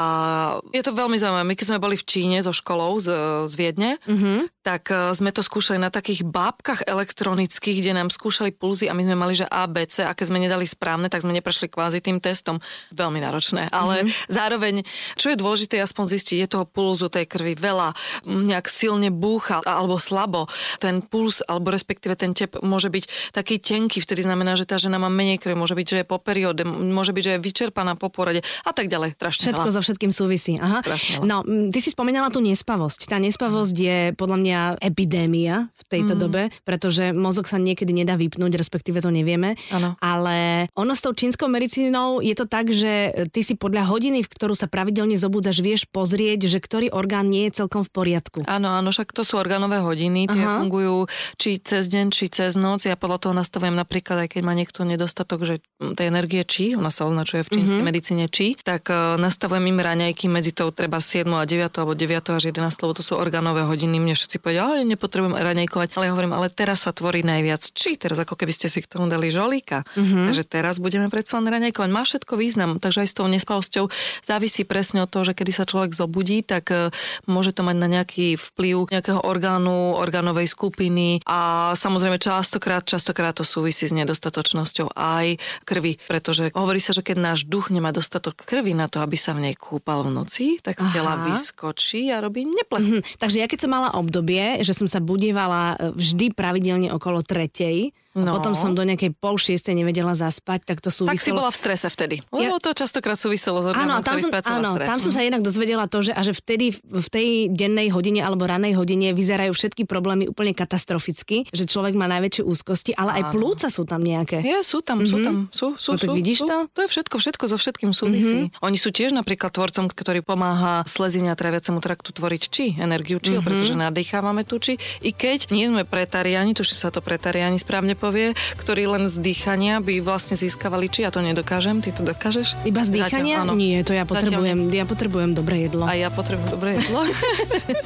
je 0.74 0.82
to 0.82 0.96
veľmi 0.96 1.20
zaujímavé. 1.20 1.46
My 1.46 1.56
keď 1.58 1.68
sme 1.70 1.84
boli 1.84 1.96
v 2.00 2.08
Číne 2.08 2.38
so 2.42 2.56
školou 2.56 2.98
z, 2.98 3.10
z 3.46 3.54
Viedne, 3.54 4.02
mm-hmm 4.08 4.56
tak 4.66 4.90
e, 4.90 5.14
sme 5.14 5.30
to 5.30 5.46
skúšali 5.46 5.78
na 5.78 5.94
takých 5.94 6.26
bábkach 6.26 6.90
elektronických, 6.90 7.86
kde 7.86 7.94
nám 7.94 8.10
skúšali 8.10 8.50
pulzy 8.50 8.90
a 8.90 8.98
my 8.98 9.06
sme 9.06 9.14
mali, 9.14 9.38
že 9.38 9.46
ABC 9.46 10.02
a 10.02 10.18
keď 10.18 10.26
sme 10.34 10.42
nedali 10.42 10.66
správne, 10.66 11.06
tak 11.06 11.22
sme 11.22 11.38
neprešli 11.38 11.70
kvázi 11.70 12.01
tým 12.01 12.18
testom. 12.18 12.58
Veľmi 12.89 13.22
náročné, 13.22 13.70
ale 13.70 14.01
mm-hmm. 14.01 14.34
zároveň, 14.34 14.75
čo 15.13 15.30
je 15.30 15.38
dôležité 15.38 15.78
aspoň 15.78 16.18
zistiť, 16.18 16.38
je 16.42 16.50
toho 16.50 16.66
pulzu 16.66 17.13
tej 17.13 17.30
krvi 17.30 17.54
veľa, 17.54 17.94
nejak 18.25 18.66
silne 18.66 19.13
búcha 19.13 19.62
alebo 19.62 20.01
slabo. 20.01 20.50
Ten 20.80 21.04
puls, 21.06 21.42
alebo 21.46 21.72
respektíve 21.72 22.16
ten 22.18 22.32
tep 22.32 22.58
môže 22.62 22.92
byť 22.92 23.34
taký 23.36 23.60
tenký, 23.62 24.02
vtedy 24.02 24.26
znamená, 24.26 24.56
že 24.56 24.68
tá 24.68 24.80
žena 24.80 25.00
má 25.02 25.08
menej 25.12 25.42
krvi, 25.42 25.56
môže 25.58 25.76
byť, 25.76 25.86
že 25.88 25.98
je 26.02 26.06
po 26.06 26.18
perióde, 26.22 26.64
môže 26.66 27.12
byť, 27.12 27.24
že 27.24 27.32
je 27.38 27.44
vyčerpaná 27.44 27.98
po 28.00 28.08
porade 28.10 28.46
a 28.64 28.72
tak 28.72 28.88
ďalej. 28.88 29.18
Strašne 29.20 29.52
Všetko 29.52 29.70
so 29.72 29.82
všetkým 29.82 30.12
súvisí. 30.14 30.58
Aha. 30.58 30.82
No, 31.22 31.44
ty 31.46 31.80
si 31.80 31.90
spomínala 31.92 32.32
tú 32.32 32.40
nespavosť. 32.40 33.10
Tá 33.10 33.18
nespavosť 33.20 33.76
je 33.76 33.98
podľa 34.16 34.38
mňa 34.40 34.60
epidémia 34.80 35.68
v 35.70 35.84
tejto 35.90 36.14
mm. 36.16 36.20
dobe, 36.20 36.42
pretože 36.64 37.12
mozog 37.12 37.50
sa 37.50 37.60
niekedy 37.60 37.92
nedá 37.92 38.16
vypnúť, 38.16 38.56
respektíve 38.56 39.02
to 39.04 39.12
nevieme. 39.12 39.60
Ano. 39.74 39.98
Ale 40.00 40.68
ono 40.78 40.94
s 40.94 41.02
tou 41.04 41.12
čínskou 41.12 41.50
medicínou 41.52 42.24
je 42.24 42.36
to 42.38 42.46
tak, 42.46 42.72
že 42.72 43.12
ty 43.32 43.42
si 43.42 43.58
podľa 43.58 43.90
hodiny, 43.90 44.24
v 44.24 44.30
ktorú 44.30 44.54
sa 44.54 44.70
pravidelne 44.70 45.18
zobúdzaš, 45.20 45.60
vieš 45.66 45.82
pozrieť, 45.90 46.48
že 46.48 46.60
ktorý 46.62 46.94
orgán 46.94 47.28
nie 47.28 47.50
je 47.50 47.66
celkom 47.66 47.82
v 47.84 47.92
poriadku. 47.92 48.40
Áno, 48.46 48.72
áno, 48.72 48.90
však 48.94 49.12
to 49.12 49.26
sú 49.26 49.36
orgánové 49.42 49.82
hodiny, 49.82 50.30
tie 50.30 50.45
Aha. 50.46 50.58
fungujú 50.62 51.10
či 51.36 51.58
cez 51.60 51.90
deň, 51.90 52.06
či 52.14 52.30
cez 52.30 52.54
noc. 52.56 52.86
Ja 52.86 52.96
podľa 52.96 53.30
toho 53.30 53.34
nastavujem 53.34 53.75
napríklad, 53.75 54.25
aj 54.25 54.38
keď 54.38 54.42
má 54.46 54.54
niekto 54.54 54.86
nedostatok, 54.86 55.44
že 55.44 55.56
tej 55.82 56.08
energie 56.10 56.46
či, 56.46 56.78
ona 56.78 56.90
sa 56.94 57.06
označuje 57.10 57.44
v 57.46 57.50
čínskej 57.60 57.82
mm-hmm. 57.82 57.90
medicíne 57.90 58.25
či, 58.30 58.56
tak 58.60 58.88
uh, 58.90 59.16
nastavujem 59.16 59.66
im 59.72 59.80
raňajky 59.80 60.28
medzi 60.28 60.52
tou 60.52 60.70
treba 60.75 61.00
7 61.00 61.28
a 61.32 61.48
9 61.48 61.72
alebo 61.80 61.96
9 61.96 62.36
až 62.36 62.44
11, 62.52 62.62
lebo 62.84 62.92
to 62.94 63.04
sú 63.04 63.16
orgánové 63.16 63.64
hodiny. 63.64 63.98
Mne 63.98 64.14
všetci 64.14 64.38
povedia, 64.44 64.68
ale 64.68 64.84
nepotrebujem 64.84 65.36
raňajkovať, 65.40 65.88
ale 65.96 66.04
ja 66.10 66.12
hovorím, 66.12 66.34
ale 66.36 66.52
teraz 66.52 66.84
sa 66.84 66.92
tvorí 66.92 67.24
najviac. 67.24 67.64
Či 67.72 67.96
teraz 67.96 68.20
ako 68.20 68.36
keby 68.36 68.52
ste 68.52 68.68
si 68.68 68.84
k 68.84 68.92
tomu 68.92 69.08
dali 69.08 69.32
žolíka. 69.32 69.88
Mm-hmm. 69.96 70.25
Takže 70.28 70.44
teraz 70.44 70.75
budeme 70.84 71.08
predsa 71.08 71.40
len 71.40 71.48
raňajkovať. 71.48 71.90
Má 71.90 72.04
všetko 72.04 72.34
význam, 72.36 72.78
takže 72.84 73.08
aj 73.08 73.10
s 73.10 73.16
tou 73.16 73.28
nespavosťou 73.32 73.86
závisí 74.28 74.68
presne 74.68 75.08
od 75.08 75.10
toho, 75.10 75.24
že 75.24 75.34
kedy 75.38 75.52
sa 75.56 75.64
človek 75.64 75.96
zobudí, 75.96 76.44
tak 76.44 76.68
uh, 76.70 76.92
môže 77.30 77.56
to 77.56 77.64
mať 77.64 77.75
na 77.80 77.88
nejaký 77.88 78.36
vplyv 78.36 78.92
nejakého 78.92 79.24
orgánu, 79.24 79.96
orgánové 79.96 80.35
hormónovej 80.36 80.51
skupiny 80.51 81.08
a 81.24 81.72
samozrejme 81.80 82.20
častokrát, 82.20 82.84
častokrát 82.84 83.32
to 83.32 83.48
súvisí 83.48 83.88
s 83.88 83.96
nedostatočnosťou 83.96 84.92
aj 84.92 85.39
krvi, 85.63 85.96
pretože 86.12 86.51
hovorí 86.51 86.84
sa, 86.84 86.92
že 86.92 87.00
keď 87.00 87.18
náš 87.24 87.48
duch 87.48 87.72
nemá 87.72 87.96
dostatok 87.96 88.36
krvi 88.36 88.75
na 88.75 88.92
to, 88.92 89.00
aby 89.00 89.15
sa 89.15 89.32
v 89.32 89.48
nej 89.50 89.56
kúpal 89.56 90.04
v 90.04 90.12
noci, 90.12 90.46
tak 90.60 90.84
z 90.84 90.92
tela 90.92 91.15
vyskočí 91.24 92.12
a 92.12 92.20
robí 92.20 92.44
neplech. 92.44 92.84
Mm-hmm. 92.84 93.20
Takže 93.24 93.38
ja 93.39 93.48
keď 93.48 93.60
som 93.63 93.72
mala 93.72 93.96
obdobie, 93.96 94.60
že 94.60 94.75
som 94.75 94.92
sa 94.92 95.00
budievala 95.00 95.80
e, 95.80 95.96
vždy 95.96 96.36
pravidelne 96.36 96.92
okolo 96.92 97.24
tretej, 97.24 97.96
No. 98.15 98.31
A 98.31 98.39
potom 98.39 98.55
som 98.55 98.72
do 98.72 98.79
nejakej 98.88 99.12
pol 99.12 99.36
šiestej 99.36 99.75
nevedela 99.75 100.15
zaspať, 100.15 100.63
tak 100.63 100.79
to 100.79 100.88
súviselo... 100.88 101.12
Tak 101.12 101.19
si 101.19 101.31
bola 101.36 101.51
v 101.51 101.57
strese 101.60 101.88
vtedy, 101.91 102.15
lebo 102.31 102.55
ja... 102.55 102.63
to 102.63 102.72
častokrát 102.72 103.19
súviselo 103.19 103.60
s 103.60 103.75
orgánom, 103.75 104.00
áno, 104.00 104.07
tam 104.07 104.15
som, 104.15 104.31
áno, 104.31 104.72
stres. 104.79 104.88
tam 104.88 105.00
som 105.03 105.12
sa 105.12 105.19
jednak 105.19 105.43
dozvedela 105.43 105.84
to, 105.91 106.00
že, 106.00 106.15
a 106.15 106.24
že 106.24 106.31
vtedy 106.31 106.79
v 106.79 107.07
tej 107.12 107.27
dennej 107.51 107.91
hodine 107.91 108.24
alebo 108.24 108.48
ranej 108.48 108.79
hodine 108.79 109.12
vyzerajú 109.12 109.51
všetky 109.51 109.84
problémy 109.84 110.31
úplne 110.31 110.55
katastroficky, 110.55 111.43
že 111.51 111.67
človek 111.67 111.91
má 112.00 112.07
najväčšie 112.07 112.48
úzkosti, 112.48 112.95
ale 112.95 113.12
áno. 113.12 113.17
aj 113.19 113.24
plúca 113.36 113.67
sú 113.67 113.84
tam 113.84 114.00
nejaké. 114.00 114.39
Je, 114.39 114.63
sú 114.63 114.79
tam, 114.79 115.03
mm-hmm. 115.03 115.12
sú 115.12 115.17
tam, 115.19 115.36
sú, 115.51 115.67
sú, 115.75 115.89
no, 115.91 116.00
tak 116.00 116.07
sú, 116.07 116.15
vidíš 116.15 116.39
sú. 116.39 116.48
to? 116.48 116.57
To 116.72 116.79
je 116.88 116.89
všetko, 116.95 117.15
všetko 117.19 117.43
so 117.51 117.57
všetkým 117.60 117.91
súvisí. 117.91 118.39
Mm-hmm. 118.48 118.63
Oni 118.63 118.77
sú 118.79 118.95
tiež 118.95 119.12
napríklad 119.12 119.51
tvorcom, 119.51 119.91
ktorý 119.91 120.24
pomáha 120.24 120.88
slezine 120.88 121.31
a 121.31 121.36
traviacemu 121.36 121.84
traktu 121.84 122.15
tvoriť 122.15 122.43
či, 122.48 122.65
energiu 122.79 123.19
či, 123.19 123.36
mm-hmm. 123.36 123.43
pretože 123.43 123.75
nadýchávame 123.75 124.48
tu 124.48 124.55
či. 124.63 124.79
I 125.03 125.12
keď 125.12 125.51
nie 125.51 125.67
sme 125.67 125.84
pretariani, 125.84 126.55
tuším 126.55 126.79
sa 126.79 126.95
to 126.95 127.03
pretariani 127.03 127.60
správne 127.60 128.00
povie, 128.06 128.38
ktorí 128.62 128.86
len 128.86 129.10
z 129.10 129.18
dýchania 129.18 129.82
by 129.82 129.98
vlastne 130.06 130.38
získavali 130.38 130.94
či 130.94 131.02
ja 131.02 131.10
to 131.10 131.26
nedokážem, 131.26 131.82
ty 131.82 131.90
to 131.90 132.06
dokážeš? 132.06 132.54
Iba 132.70 132.86
z 132.86 133.02
dýchania? 133.02 133.42
Zatiaľ, 133.42 133.58
Nie, 133.58 133.82
to 133.82 133.98
ja 133.98 134.06
potrebujem, 134.06 134.70
ja 134.70 134.86
potrebujem 134.86 135.32
dobré 135.34 135.66
jedlo. 135.66 135.90
A 135.90 135.98
ja 135.98 136.14
potrebujem 136.14 136.50
dobré 136.54 136.78
jedlo. 136.78 137.02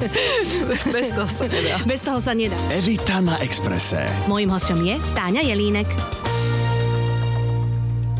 Bez 0.94 1.08
toho 1.16 1.28
sa 1.28 1.44
nedá. 1.48 1.76
Bez 1.88 2.00
toho 2.04 2.18
sa 2.20 2.32
nedá. 2.36 2.58
Evita 2.68 3.24
na 3.24 3.40
Exprese. 3.40 4.04
Mojím 4.28 4.52
hostom 4.52 4.84
je 4.84 5.00
Táňa 5.16 5.40
Jelínek. 5.40 5.88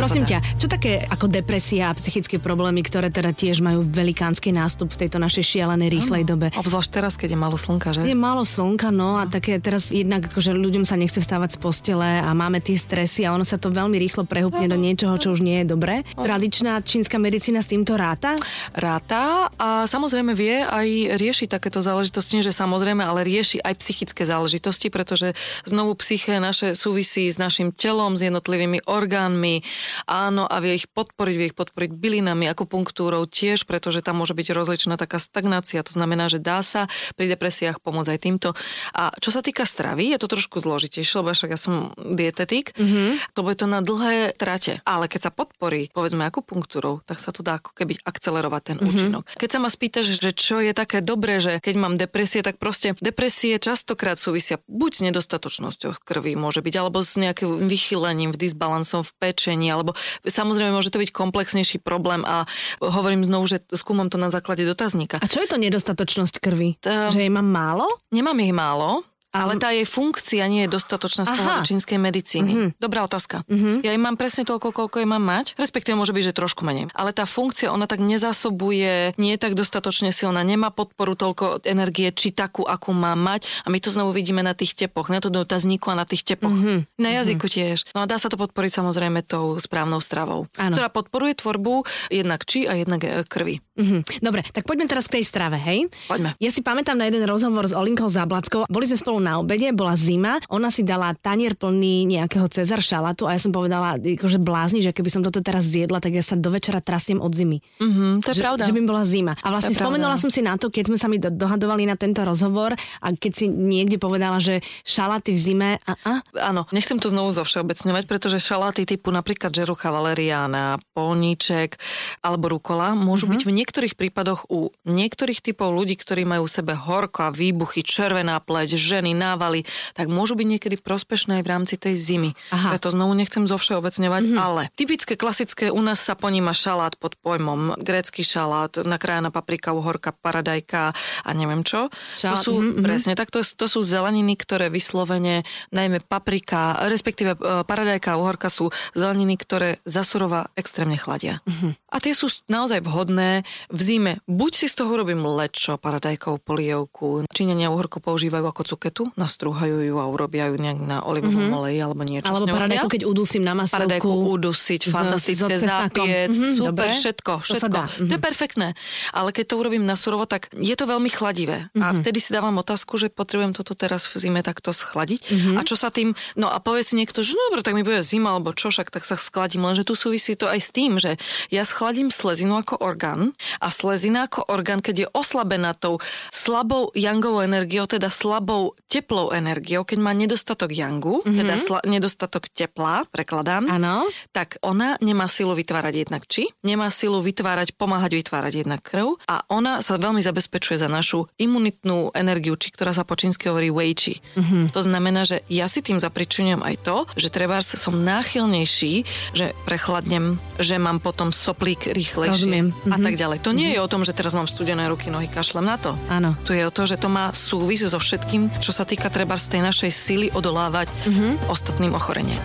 Prosím 0.00 0.24
ťa, 0.24 0.38
čo 0.56 0.64
také 0.64 1.04
ako 1.04 1.28
depresia 1.28 1.92
a 1.92 1.96
psychické 1.96 2.40
problémy, 2.40 2.80
ktoré 2.80 3.12
teda 3.12 3.36
tiež 3.36 3.60
majú 3.60 3.84
velikánsky 3.84 4.48
nástup 4.48 4.96
v 4.96 5.04
tejto 5.06 5.20
našej 5.20 5.44
šialenej 5.44 5.92
rýchlej 5.92 6.22
dobe? 6.24 6.48
Obzvlášť 6.56 6.90
teraz, 6.90 7.12
keď 7.20 7.36
je 7.36 7.38
málo 7.38 7.60
slnka, 7.60 7.92
že? 7.92 8.08
Je 8.08 8.16
málo 8.16 8.48
slnka, 8.48 8.88
no 8.88 9.20
a 9.20 9.28
také 9.28 9.60
teraz 9.60 9.92
jednak, 9.92 10.32
akože 10.32 10.56
ľuďom 10.56 10.88
sa 10.88 10.96
nechce 10.96 11.20
vstávať 11.20 11.54
z 11.54 11.58
postele 11.60 12.24
a 12.24 12.32
máme 12.32 12.64
tie 12.64 12.80
stresy 12.80 13.28
a 13.28 13.36
ono 13.36 13.44
sa 13.44 13.60
to 13.60 13.68
veľmi 13.68 14.00
rýchlo 14.00 14.24
prehúpne 14.24 14.64
do 14.72 14.80
niečoho, 14.80 15.20
čo 15.20 15.36
už 15.36 15.44
nie 15.44 15.60
je 15.60 15.66
dobré. 15.68 16.00
Tradičná 16.16 16.80
čínska 16.80 17.20
medicína 17.20 17.60
s 17.60 17.68
týmto 17.68 18.00
ráta? 18.00 18.40
Ráta 18.72 19.52
a 19.60 19.84
samozrejme 19.84 20.32
vie 20.32 20.64
aj 20.64 21.20
riešiť 21.20 21.60
takéto 21.60 21.84
záležitosti, 21.84 22.40
že 22.40 22.56
samozrejme, 22.56 23.04
ale 23.04 23.20
rieši 23.20 23.60
aj 23.60 23.76
psychické 23.76 24.24
záležitosti, 24.24 24.88
pretože 24.88 25.36
znovu 25.68 25.92
psyché 26.00 26.40
naše 26.40 26.72
súvisí 26.72 27.28
s 27.28 27.36
našim 27.36 27.68
telom, 27.76 28.16
s 28.16 28.24
jednotlivými 28.24 28.88
orgánmi, 28.88 29.60
Áno, 30.06 30.44
a 30.46 30.56
vie 30.58 30.76
ich 30.76 30.86
podporiť, 30.90 31.34
vie 31.36 31.48
ich 31.50 31.58
podporiť 31.58 31.90
bylinami, 31.94 32.46
akupunktúrou 32.50 33.24
tiež, 33.26 33.64
pretože 33.64 34.02
tam 34.02 34.20
môže 34.20 34.34
byť 34.34 34.48
rozličná 34.52 34.94
taká 34.98 35.22
stagnácia. 35.22 35.80
To 35.84 35.92
znamená, 35.92 36.28
že 36.28 36.42
dá 36.42 36.60
sa 36.60 36.90
pri 37.14 37.30
depresiách 37.32 37.80
pomôcť 37.80 38.10
aj 38.10 38.20
týmto. 38.20 38.48
A 38.92 39.14
čo 39.18 39.30
sa 39.30 39.40
týka 39.40 39.64
stravy, 39.64 40.12
je 40.12 40.18
to 40.20 40.28
trošku 40.28 40.60
zložitejšie, 40.60 41.22
lebo 41.22 41.32
však 41.32 41.50
ja 41.54 41.60
som 41.60 41.94
dietetik, 41.96 42.74
mm-hmm. 42.76 43.38
lebo 43.38 43.46
je 43.48 43.58
to 43.58 43.66
na 43.70 43.80
dlhé 43.80 44.34
trate. 44.36 44.82
Ale 44.84 45.06
keď 45.06 45.30
sa 45.30 45.32
podporí, 45.32 45.88
povedzme 45.94 46.26
akupunktúrou, 46.26 47.00
tak 47.06 47.22
sa 47.22 47.30
to 47.30 47.40
dá 47.40 47.62
ako 47.62 47.72
keby 47.72 47.96
akcelerovať 48.02 48.62
ten 48.62 48.76
mm-hmm. 48.76 48.90
účinok. 48.90 49.24
Keď 49.38 49.48
sa 49.48 49.58
ma 49.62 49.70
spýtaš, 49.70 50.18
že 50.18 50.30
čo 50.34 50.58
je 50.60 50.74
také 50.74 51.00
dobré, 51.00 51.38
že 51.38 51.62
keď 51.62 51.74
mám 51.78 51.94
depresie, 51.96 52.42
tak 52.42 52.58
proste 52.58 52.98
depresie 52.98 53.56
častokrát 53.56 54.18
súvisia 54.18 54.58
buď 54.66 54.90
s 54.90 55.00
nedostatočnosťou 55.10 56.02
krvi 56.02 56.34
môže 56.34 56.58
byť, 56.58 56.74
alebo 56.74 57.00
s 57.00 57.14
nejakým 57.14 57.70
vychylením, 57.70 58.34
v 58.34 58.40
disbalansom 58.50 59.06
v 59.06 59.12
pečení, 59.22 59.69
alebo 59.70 59.94
samozrejme 60.26 60.74
môže 60.74 60.90
to 60.90 61.00
byť 61.00 61.10
komplexnejší 61.14 61.80
problém 61.82 62.26
a 62.26 62.44
hovorím 62.82 63.22
znovu, 63.24 63.46
že 63.48 63.62
skúmam 63.74 64.10
to 64.10 64.18
na 64.18 64.28
základe 64.28 64.66
dotazníka. 64.66 65.22
A 65.22 65.30
čo 65.30 65.40
je 65.40 65.48
to 65.48 65.56
nedostatočnosť 65.56 66.42
krvi? 66.42 66.76
To... 66.84 67.14
Že 67.14 67.26
jej 67.26 67.32
mám 67.32 67.46
málo? 67.46 67.86
Nemám 68.10 68.38
ich 68.42 68.54
málo, 68.54 69.06
ale 69.30 69.62
tá 69.62 69.70
jej 69.70 69.86
funkcia 69.86 70.42
nie 70.50 70.66
je 70.66 70.70
dostatočná 70.74 71.22
z 71.22 71.30
pohľadu 71.30 71.62
čínskej 71.62 71.98
medicíny. 72.02 72.52
Mm-hmm. 72.52 72.70
Dobrá 72.82 73.06
otázka. 73.06 73.46
Mm-hmm. 73.46 73.86
Ja 73.86 73.90
jej 73.94 74.02
mám 74.02 74.18
presne 74.18 74.42
toľko, 74.42 74.74
koľko 74.74 74.96
jej 74.98 75.08
mám 75.08 75.22
mať, 75.22 75.54
respektíve 75.54 75.94
môže 75.94 76.10
byť, 76.10 76.24
že 76.30 76.34
trošku 76.34 76.66
menej. 76.66 76.90
Ale 76.98 77.14
tá 77.14 77.22
funkcia, 77.30 77.70
ona 77.70 77.86
tak 77.86 78.02
nezásobuje, 78.02 79.14
nie 79.14 79.30
je 79.34 79.40
tak 79.40 79.54
dostatočne 79.54 80.10
silná, 80.10 80.42
nemá 80.42 80.74
podporu 80.74 81.14
toľko 81.14 81.62
energie, 81.62 82.10
či 82.10 82.34
takú, 82.34 82.66
akú 82.66 82.90
má 82.90 83.14
mať. 83.14 83.46
A 83.62 83.70
my 83.70 83.78
to 83.78 83.94
znovu 83.94 84.10
vidíme 84.10 84.42
na 84.42 84.50
tých 84.50 84.74
tepoch, 84.74 85.06
na 85.14 85.22
to 85.22 85.30
dotazníku 85.30 85.94
a 85.94 85.98
na 86.02 86.06
tých 86.06 86.26
tepoch. 86.26 86.50
Mm-hmm. 86.50 86.98
Na 86.98 87.10
jazyku 87.22 87.46
mm-hmm. 87.46 87.54
tiež. 87.54 87.78
No 87.94 88.02
a 88.02 88.10
dá 88.10 88.18
sa 88.18 88.26
to 88.26 88.34
podporiť 88.34 88.82
samozrejme 88.82 89.22
tou 89.22 89.62
správnou 89.62 90.02
stravou, 90.02 90.50
ano. 90.58 90.74
ktorá 90.74 90.90
podporuje 90.90 91.38
tvorbu 91.38 91.86
jednak 92.10 92.42
či 92.42 92.66
a 92.66 92.74
jednak 92.74 93.06
e, 93.06 93.22
krvi. 93.30 93.62
Mm-hmm. 93.78 94.00
Dobre, 94.20 94.42
tak 94.50 94.66
poďme 94.66 94.90
teraz 94.90 95.06
k 95.06 95.22
tej 95.22 95.24
strave, 95.24 95.56
hej? 95.56 95.86
Poďme. 96.10 96.34
Ja 96.42 96.50
si 96.50 96.66
pamätám 96.66 96.98
na 96.98 97.06
jeden 97.06 97.22
rozhovor 97.24 97.64
s 97.64 97.72
Olinkou 97.72 98.10
Zablackou. 98.10 98.66
Boli 98.66 98.90
sme 98.90 98.98
spolu 98.98 99.19
na 99.22 99.38
obede, 99.38 99.70
bola 99.70 99.94
zima, 99.94 100.42
ona 100.50 100.74
si 100.74 100.82
dala 100.82 101.14
tanier 101.14 101.54
plný 101.54 102.10
nejakého 102.10 102.50
Cezar 102.50 102.82
šalatu 102.82 103.30
a 103.30 103.38
ja 103.38 103.40
som 103.40 103.54
povedala, 103.54 103.96
akože 103.96 104.42
blázni, 104.42 104.82
že 104.82 104.90
keby 104.90 105.08
som 105.08 105.22
toto 105.22 105.38
teraz 105.38 105.70
zjedla, 105.70 106.02
tak 106.02 106.18
ja 106.18 106.24
sa 106.26 106.34
do 106.34 106.50
večera 106.50 106.82
trasiem 106.82 107.22
od 107.22 107.30
zimy. 107.30 107.62
Mm-hmm, 107.78 108.26
to 108.26 108.34
je 108.34 108.36
že, 108.40 108.42
pravda. 108.42 108.66
Že 108.66 108.74
by 108.74 108.82
bola 108.82 109.02
zima. 109.06 109.32
A 109.46 109.48
vlastne 109.54 109.78
spomenula 109.78 110.18
pravda. 110.18 110.24
som 110.26 110.30
si 110.34 110.42
na 110.42 110.58
to, 110.58 110.74
keď 110.74 110.90
sme 110.90 110.98
sa 110.98 111.06
mi 111.06 111.22
dohadovali 111.22 111.86
na 111.86 111.94
tento 111.94 112.26
rozhovor 112.26 112.74
a 112.74 113.06
keď 113.14 113.32
si 113.32 113.46
niekde 113.46 114.02
povedala, 114.02 114.42
že 114.42 114.58
šalaty 114.82 115.36
v 115.36 115.40
zime 115.40 115.70
a 115.86 116.00
a? 116.00 116.24
Áno, 116.48 116.64
nechcem 116.72 116.96
to 116.96 117.12
znovu 117.12 117.36
zovšeobecňovať, 117.36 118.04
pretože 118.08 118.40
šalaty 118.40 118.88
typu 118.88 119.12
napríklad 119.12 119.52
žerucha 119.52 119.92
valeriána, 119.92 120.80
polníček 120.96 121.76
alebo 122.24 122.56
rukola 122.56 122.96
môžu 122.96 123.28
mm-hmm. 123.28 123.36
byť 123.36 123.42
v 123.44 123.56
niektorých 123.60 123.94
prípadoch 124.00 124.48
u 124.48 124.72
niektorých 124.88 125.44
typov 125.44 125.76
ľudí, 125.76 126.00
ktorí 126.00 126.24
majú 126.24 126.48
v 126.48 126.54
sebe 126.56 126.72
horko 126.72 127.28
a 127.28 127.34
výbuchy, 127.34 127.84
červená 127.84 128.40
pleť, 128.40 128.80
ženy, 128.80 129.09
nával 129.12 129.50
fungovali, 129.50 129.66
tak 129.94 130.06
môžu 130.06 130.38
byť 130.38 130.46
niekedy 130.46 130.76
prospešné 130.78 131.40
aj 131.40 131.44
v 131.44 131.50
rámci 131.50 131.74
tej 131.76 131.94
zimy. 131.98 132.30
Aha. 132.54 132.76
Preto 132.76 132.92
znovu 132.94 133.12
nechcem 133.18 133.44
zovšeobecňovať, 133.48 134.22
mm-hmm. 134.28 134.38
ale 134.38 134.70
typické 134.78 135.18
klasické 135.18 135.72
u 135.72 135.82
nás 135.82 135.98
sa 135.98 136.14
poníma 136.14 136.54
šalát 136.54 136.94
pod 137.00 137.18
pojmom 137.18 137.74
grécky 137.80 138.22
šalát, 138.22 138.78
nakrájana 138.86 139.34
paprika, 139.34 139.74
uhorka, 139.74 140.14
paradajka 140.14 140.94
a 141.24 141.30
neviem 141.34 141.66
čo. 141.66 141.90
Šalát, 142.20 142.44
to 142.44 142.44
sú, 142.46 142.52
mm-hmm. 142.62 142.84
presne, 142.84 143.12
tak 143.18 143.34
to, 143.34 143.42
to 143.42 143.66
sú 143.66 143.82
zeleniny, 143.82 144.38
ktoré 144.38 144.70
vyslovene, 144.70 145.42
najmä 145.74 146.04
paprika, 146.06 146.78
respektíve 146.86 147.34
e, 147.34 147.38
paradajka 147.66 148.14
a 148.14 148.20
uhorka 148.20 148.48
sú 148.52 148.70
zeleniny, 148.94 149.34
ktoré 149.40 149.82
zasurova 149.88 150.52
extrémne 150.54 151.00
chladia. 151.00 151.42
Mm-hmm. 151.48 151.72
A 151.90 151.96
tie 151.98 152.14
sú 152.14 152.30
naozaj 152.46 152.84
vhodné 152.86 153.42
v 153.72 153.80
zime. 153.80 154.12
Buď 154.30 154.52
si 154.54 154.66
z 154.70 154.84
toho 154.84 154.94
robím 154.94 155.24
lečo, 155.26 155.74
paradajkovú 155.80 156.38
polievku. 156.42 157.26
Číňania 157.30 157.72
uhorku 157.72 157.98
používajú 157.98 158.46
ako 158.46 158.62
cuketu 158.76 158.99
na 159.16 159.30
nastrúhajú 159.30 159.86
ju 159.86 159.94
a 160.02 160.10
urobia 160.10 160.50
ju 160.50 160.58
nejak 160.58 160.82
na 160.82 161.06
olivovom 161.06 161.38
mm-hmm. 161.38 161.58
oleji 161.62 161.78
alebo 161.78 162.02
niečo 162.02 162.26
Alebo 162.26 162.50
paradajku, 162.50 162.88
keď 162.90 163.02
udusím 163.06 163.46
na 163.46 163.54
maselku. 163.54 163.86
Paradajku 163.86 164.10
udusiť, 164.10 164.80
fantastické 164.90 165.54
z, 165.54 165.70
zápiec, 165.70 166.34
mm-hmm, 166.34 166.54
super, 166.58 166.90
dobre. 166.90 166.98
všetko, 166.98 167.32
všetko. 167.46 167.70
To, 167.70 167.82
mm-hmm. 167.86 168.08
to 168.10 168.12
je 168.18 168.20
perfektné. 168.20 168.68
Ale 169.14 169.30
keď 169.30 169.44
to 169.46 169.54
urobím 169.62 169.86
na 169.86 169.94
surovo, 169.94 170.26
tak 170.26 170.50
je 170.50 170.74
to 170.74 170.90
veľmi 170.90 171.06
chladivé. 171.06 171.70
Mm-hmm. 171.70 171.78
A 171.78 171.86
mhm. 171.94 171.96
vtedy 172.02 172.18
si 172.18 172.34
dávam 172.34 172.58
otázku, 172.58 172.98
že 172.98 173.06
potrebujem 173.06 173.54
toto 173.54 173.78
teraz 173.78 174.10
v 174.10 174.18
zime 174.18 174.42
takto 174.42 174.74
schladiť. 174.74 175.20
Mm-hmm. 175.30 175.56
A 175.56 175.60
čo 175.62 175.78
sa 175.78 175.94
tým, 175.94 176.18
no 176.34 176.50
a 176.50 176.58
povie 176.58 176.82
si 176.82 176.98
niekto, 176.98 177.22
že 177.22 177.38
no 177.38 177.54
dobre, 177.54 177.62
tak 177.62 177.78
mi 177.78 177.86
bude 177.86 178.02
zima 178.02 178.34
alebo 178.34 178.50
čo, 178.50 178.74
však 178.74 178.90
tak 178.90 179.06
sa 179.06 179.14
schladím. 179.14 179.62
Lenže 179.62 179.86
tu 179.86 179.94
súvisí 179.94 180.34
to 180.34 180.50
aj 180.50 180.58
s 180.58 180.74
tým, 180.74 180.98
že 180.98 181.14
ja 181.54 181.62
schladím 181.62 182.10
slezinu 182.10 182.58
ako 182.58 182.82
orgán 182.82 183.30
a 183.62 183.70
slezina 183.70 184.26
ako 184.26 184.50
orgán, 184.50 184.82
keď 184.82 185.06
je 185.06 185.08
oslabená 185.14 185.70
tou 185.78 186.02
slabou 186.34 186.90
jangovou 186.98 187.46
energiou, 187.46 187.86
teda 187.86 188.10
slabou 188.10 188.74
teplou 188.90 189.30
energiou, 189.30 189.86
keď 189.86 189.98
má 190.02 190.10
nedostatok 190.10 190.74
yangu, 190.74 191.22
mm-hmm. 191.22 191.38
teda 191.38 191.54
sla- 191.62 191.84
nedostatok 191.86 192.50
tepla, 192.50 193.06
prekladám, 193.14 193.70
ano. 193.70 194.10
tak 194.34 194.58
ona 194.66 194.98
nemá 194.98 195.30
silu 195.30 195.54
vytvárať 195.54 195.94
jednak 196.02 196.26
či, 196.26 196.50
nemá 196.66 196.90
silu 196.90 197.22
vytvárať, 197.22 197.78
pomáhať 197.78 198.18
vytvárať 198.18 198.66
jednak 198.66 198.82
krv 198.82 199.14
a 199.30 199.46
ona 199.46 199.78
sa 199.78 199.94
veľmi 199.94 200.18
zabezpečuje 200.18 200.82
za 200.82 200.90
našu 200.90 201.30
imunitnú 201.38 202.10
energiu, 202.18 202.58
či 202.58 202.74
ktorá 202.74 202.90
sa 202.90 203.06
po 203.06 203.14
čínsky 203.14 203.46
hovorí 203.46 203.70
wei 203.70 203.94
chi. 203.94 204.18
Mm-hmm. 204.34 204.74
To 204.74 204.80
znamená, 204.82 205.22
že 205.22 205.46
ja 205.46 205.70
si 205.70 205.86
tým 205.86 206.02
zapričujem 206.02 206.58
aj 206.66 206.74
to, 206.82 207.06
že 207.14 207.30
treba 207.30 207.62
som 207.62 207.94
náchylnejší, 208.02 209.06
že 209.36 209.54
prechladnem, 209.62 210.42
že 210.58 210.80
mám 210.82 210.98
potom 210.98 211.30
soplík 211.30 211.94
rýchlejšie 211.94 212.74
mm-hmm. 212.74 212.90
a 212.90 212.98
tak 212.98 213.14
ďalej. 213.14 213.38
To 213.46 213.54
nie 213.54 213.70
mm-hmm. 213.70 213.78
je 213.78 213.84
o 213.86 213.90
tom, 213.90 214.02
že 214.02 214.16
teraz 214.16 214.34
mám 214.34 214.50
studené 214.50 214.90
ruky, 214.90 215.12
nohy, 215.12 215.30
kašlem 215.30 215.62
na 215.62 215.78
to. 215.78 215.94
Áno. 216.10 216.34
Tu 216.42 216.58
je 216.58 216.66
o 216.66 216.72
to, 216.74 216.88
že 216.88 216.98
to 216.98 217.06
má 217.06 217.30
súvis 217.30 217.86
so 217.86 218.00
všetkým, 218.00 218.50
čo 218.58 218.72
sa 218.74 218.79
týka 218.86 219.12
treba 219.12 219.36
z 219.36 219.56
tej 219.56 219.60
našej 219.66 219.90
sily 219.90 220.26
odolávať 220.32 220.88
mm-hmm. 220.90 221.50
ostatným 221.50 221.92
ochoreniam. 221.94 222.40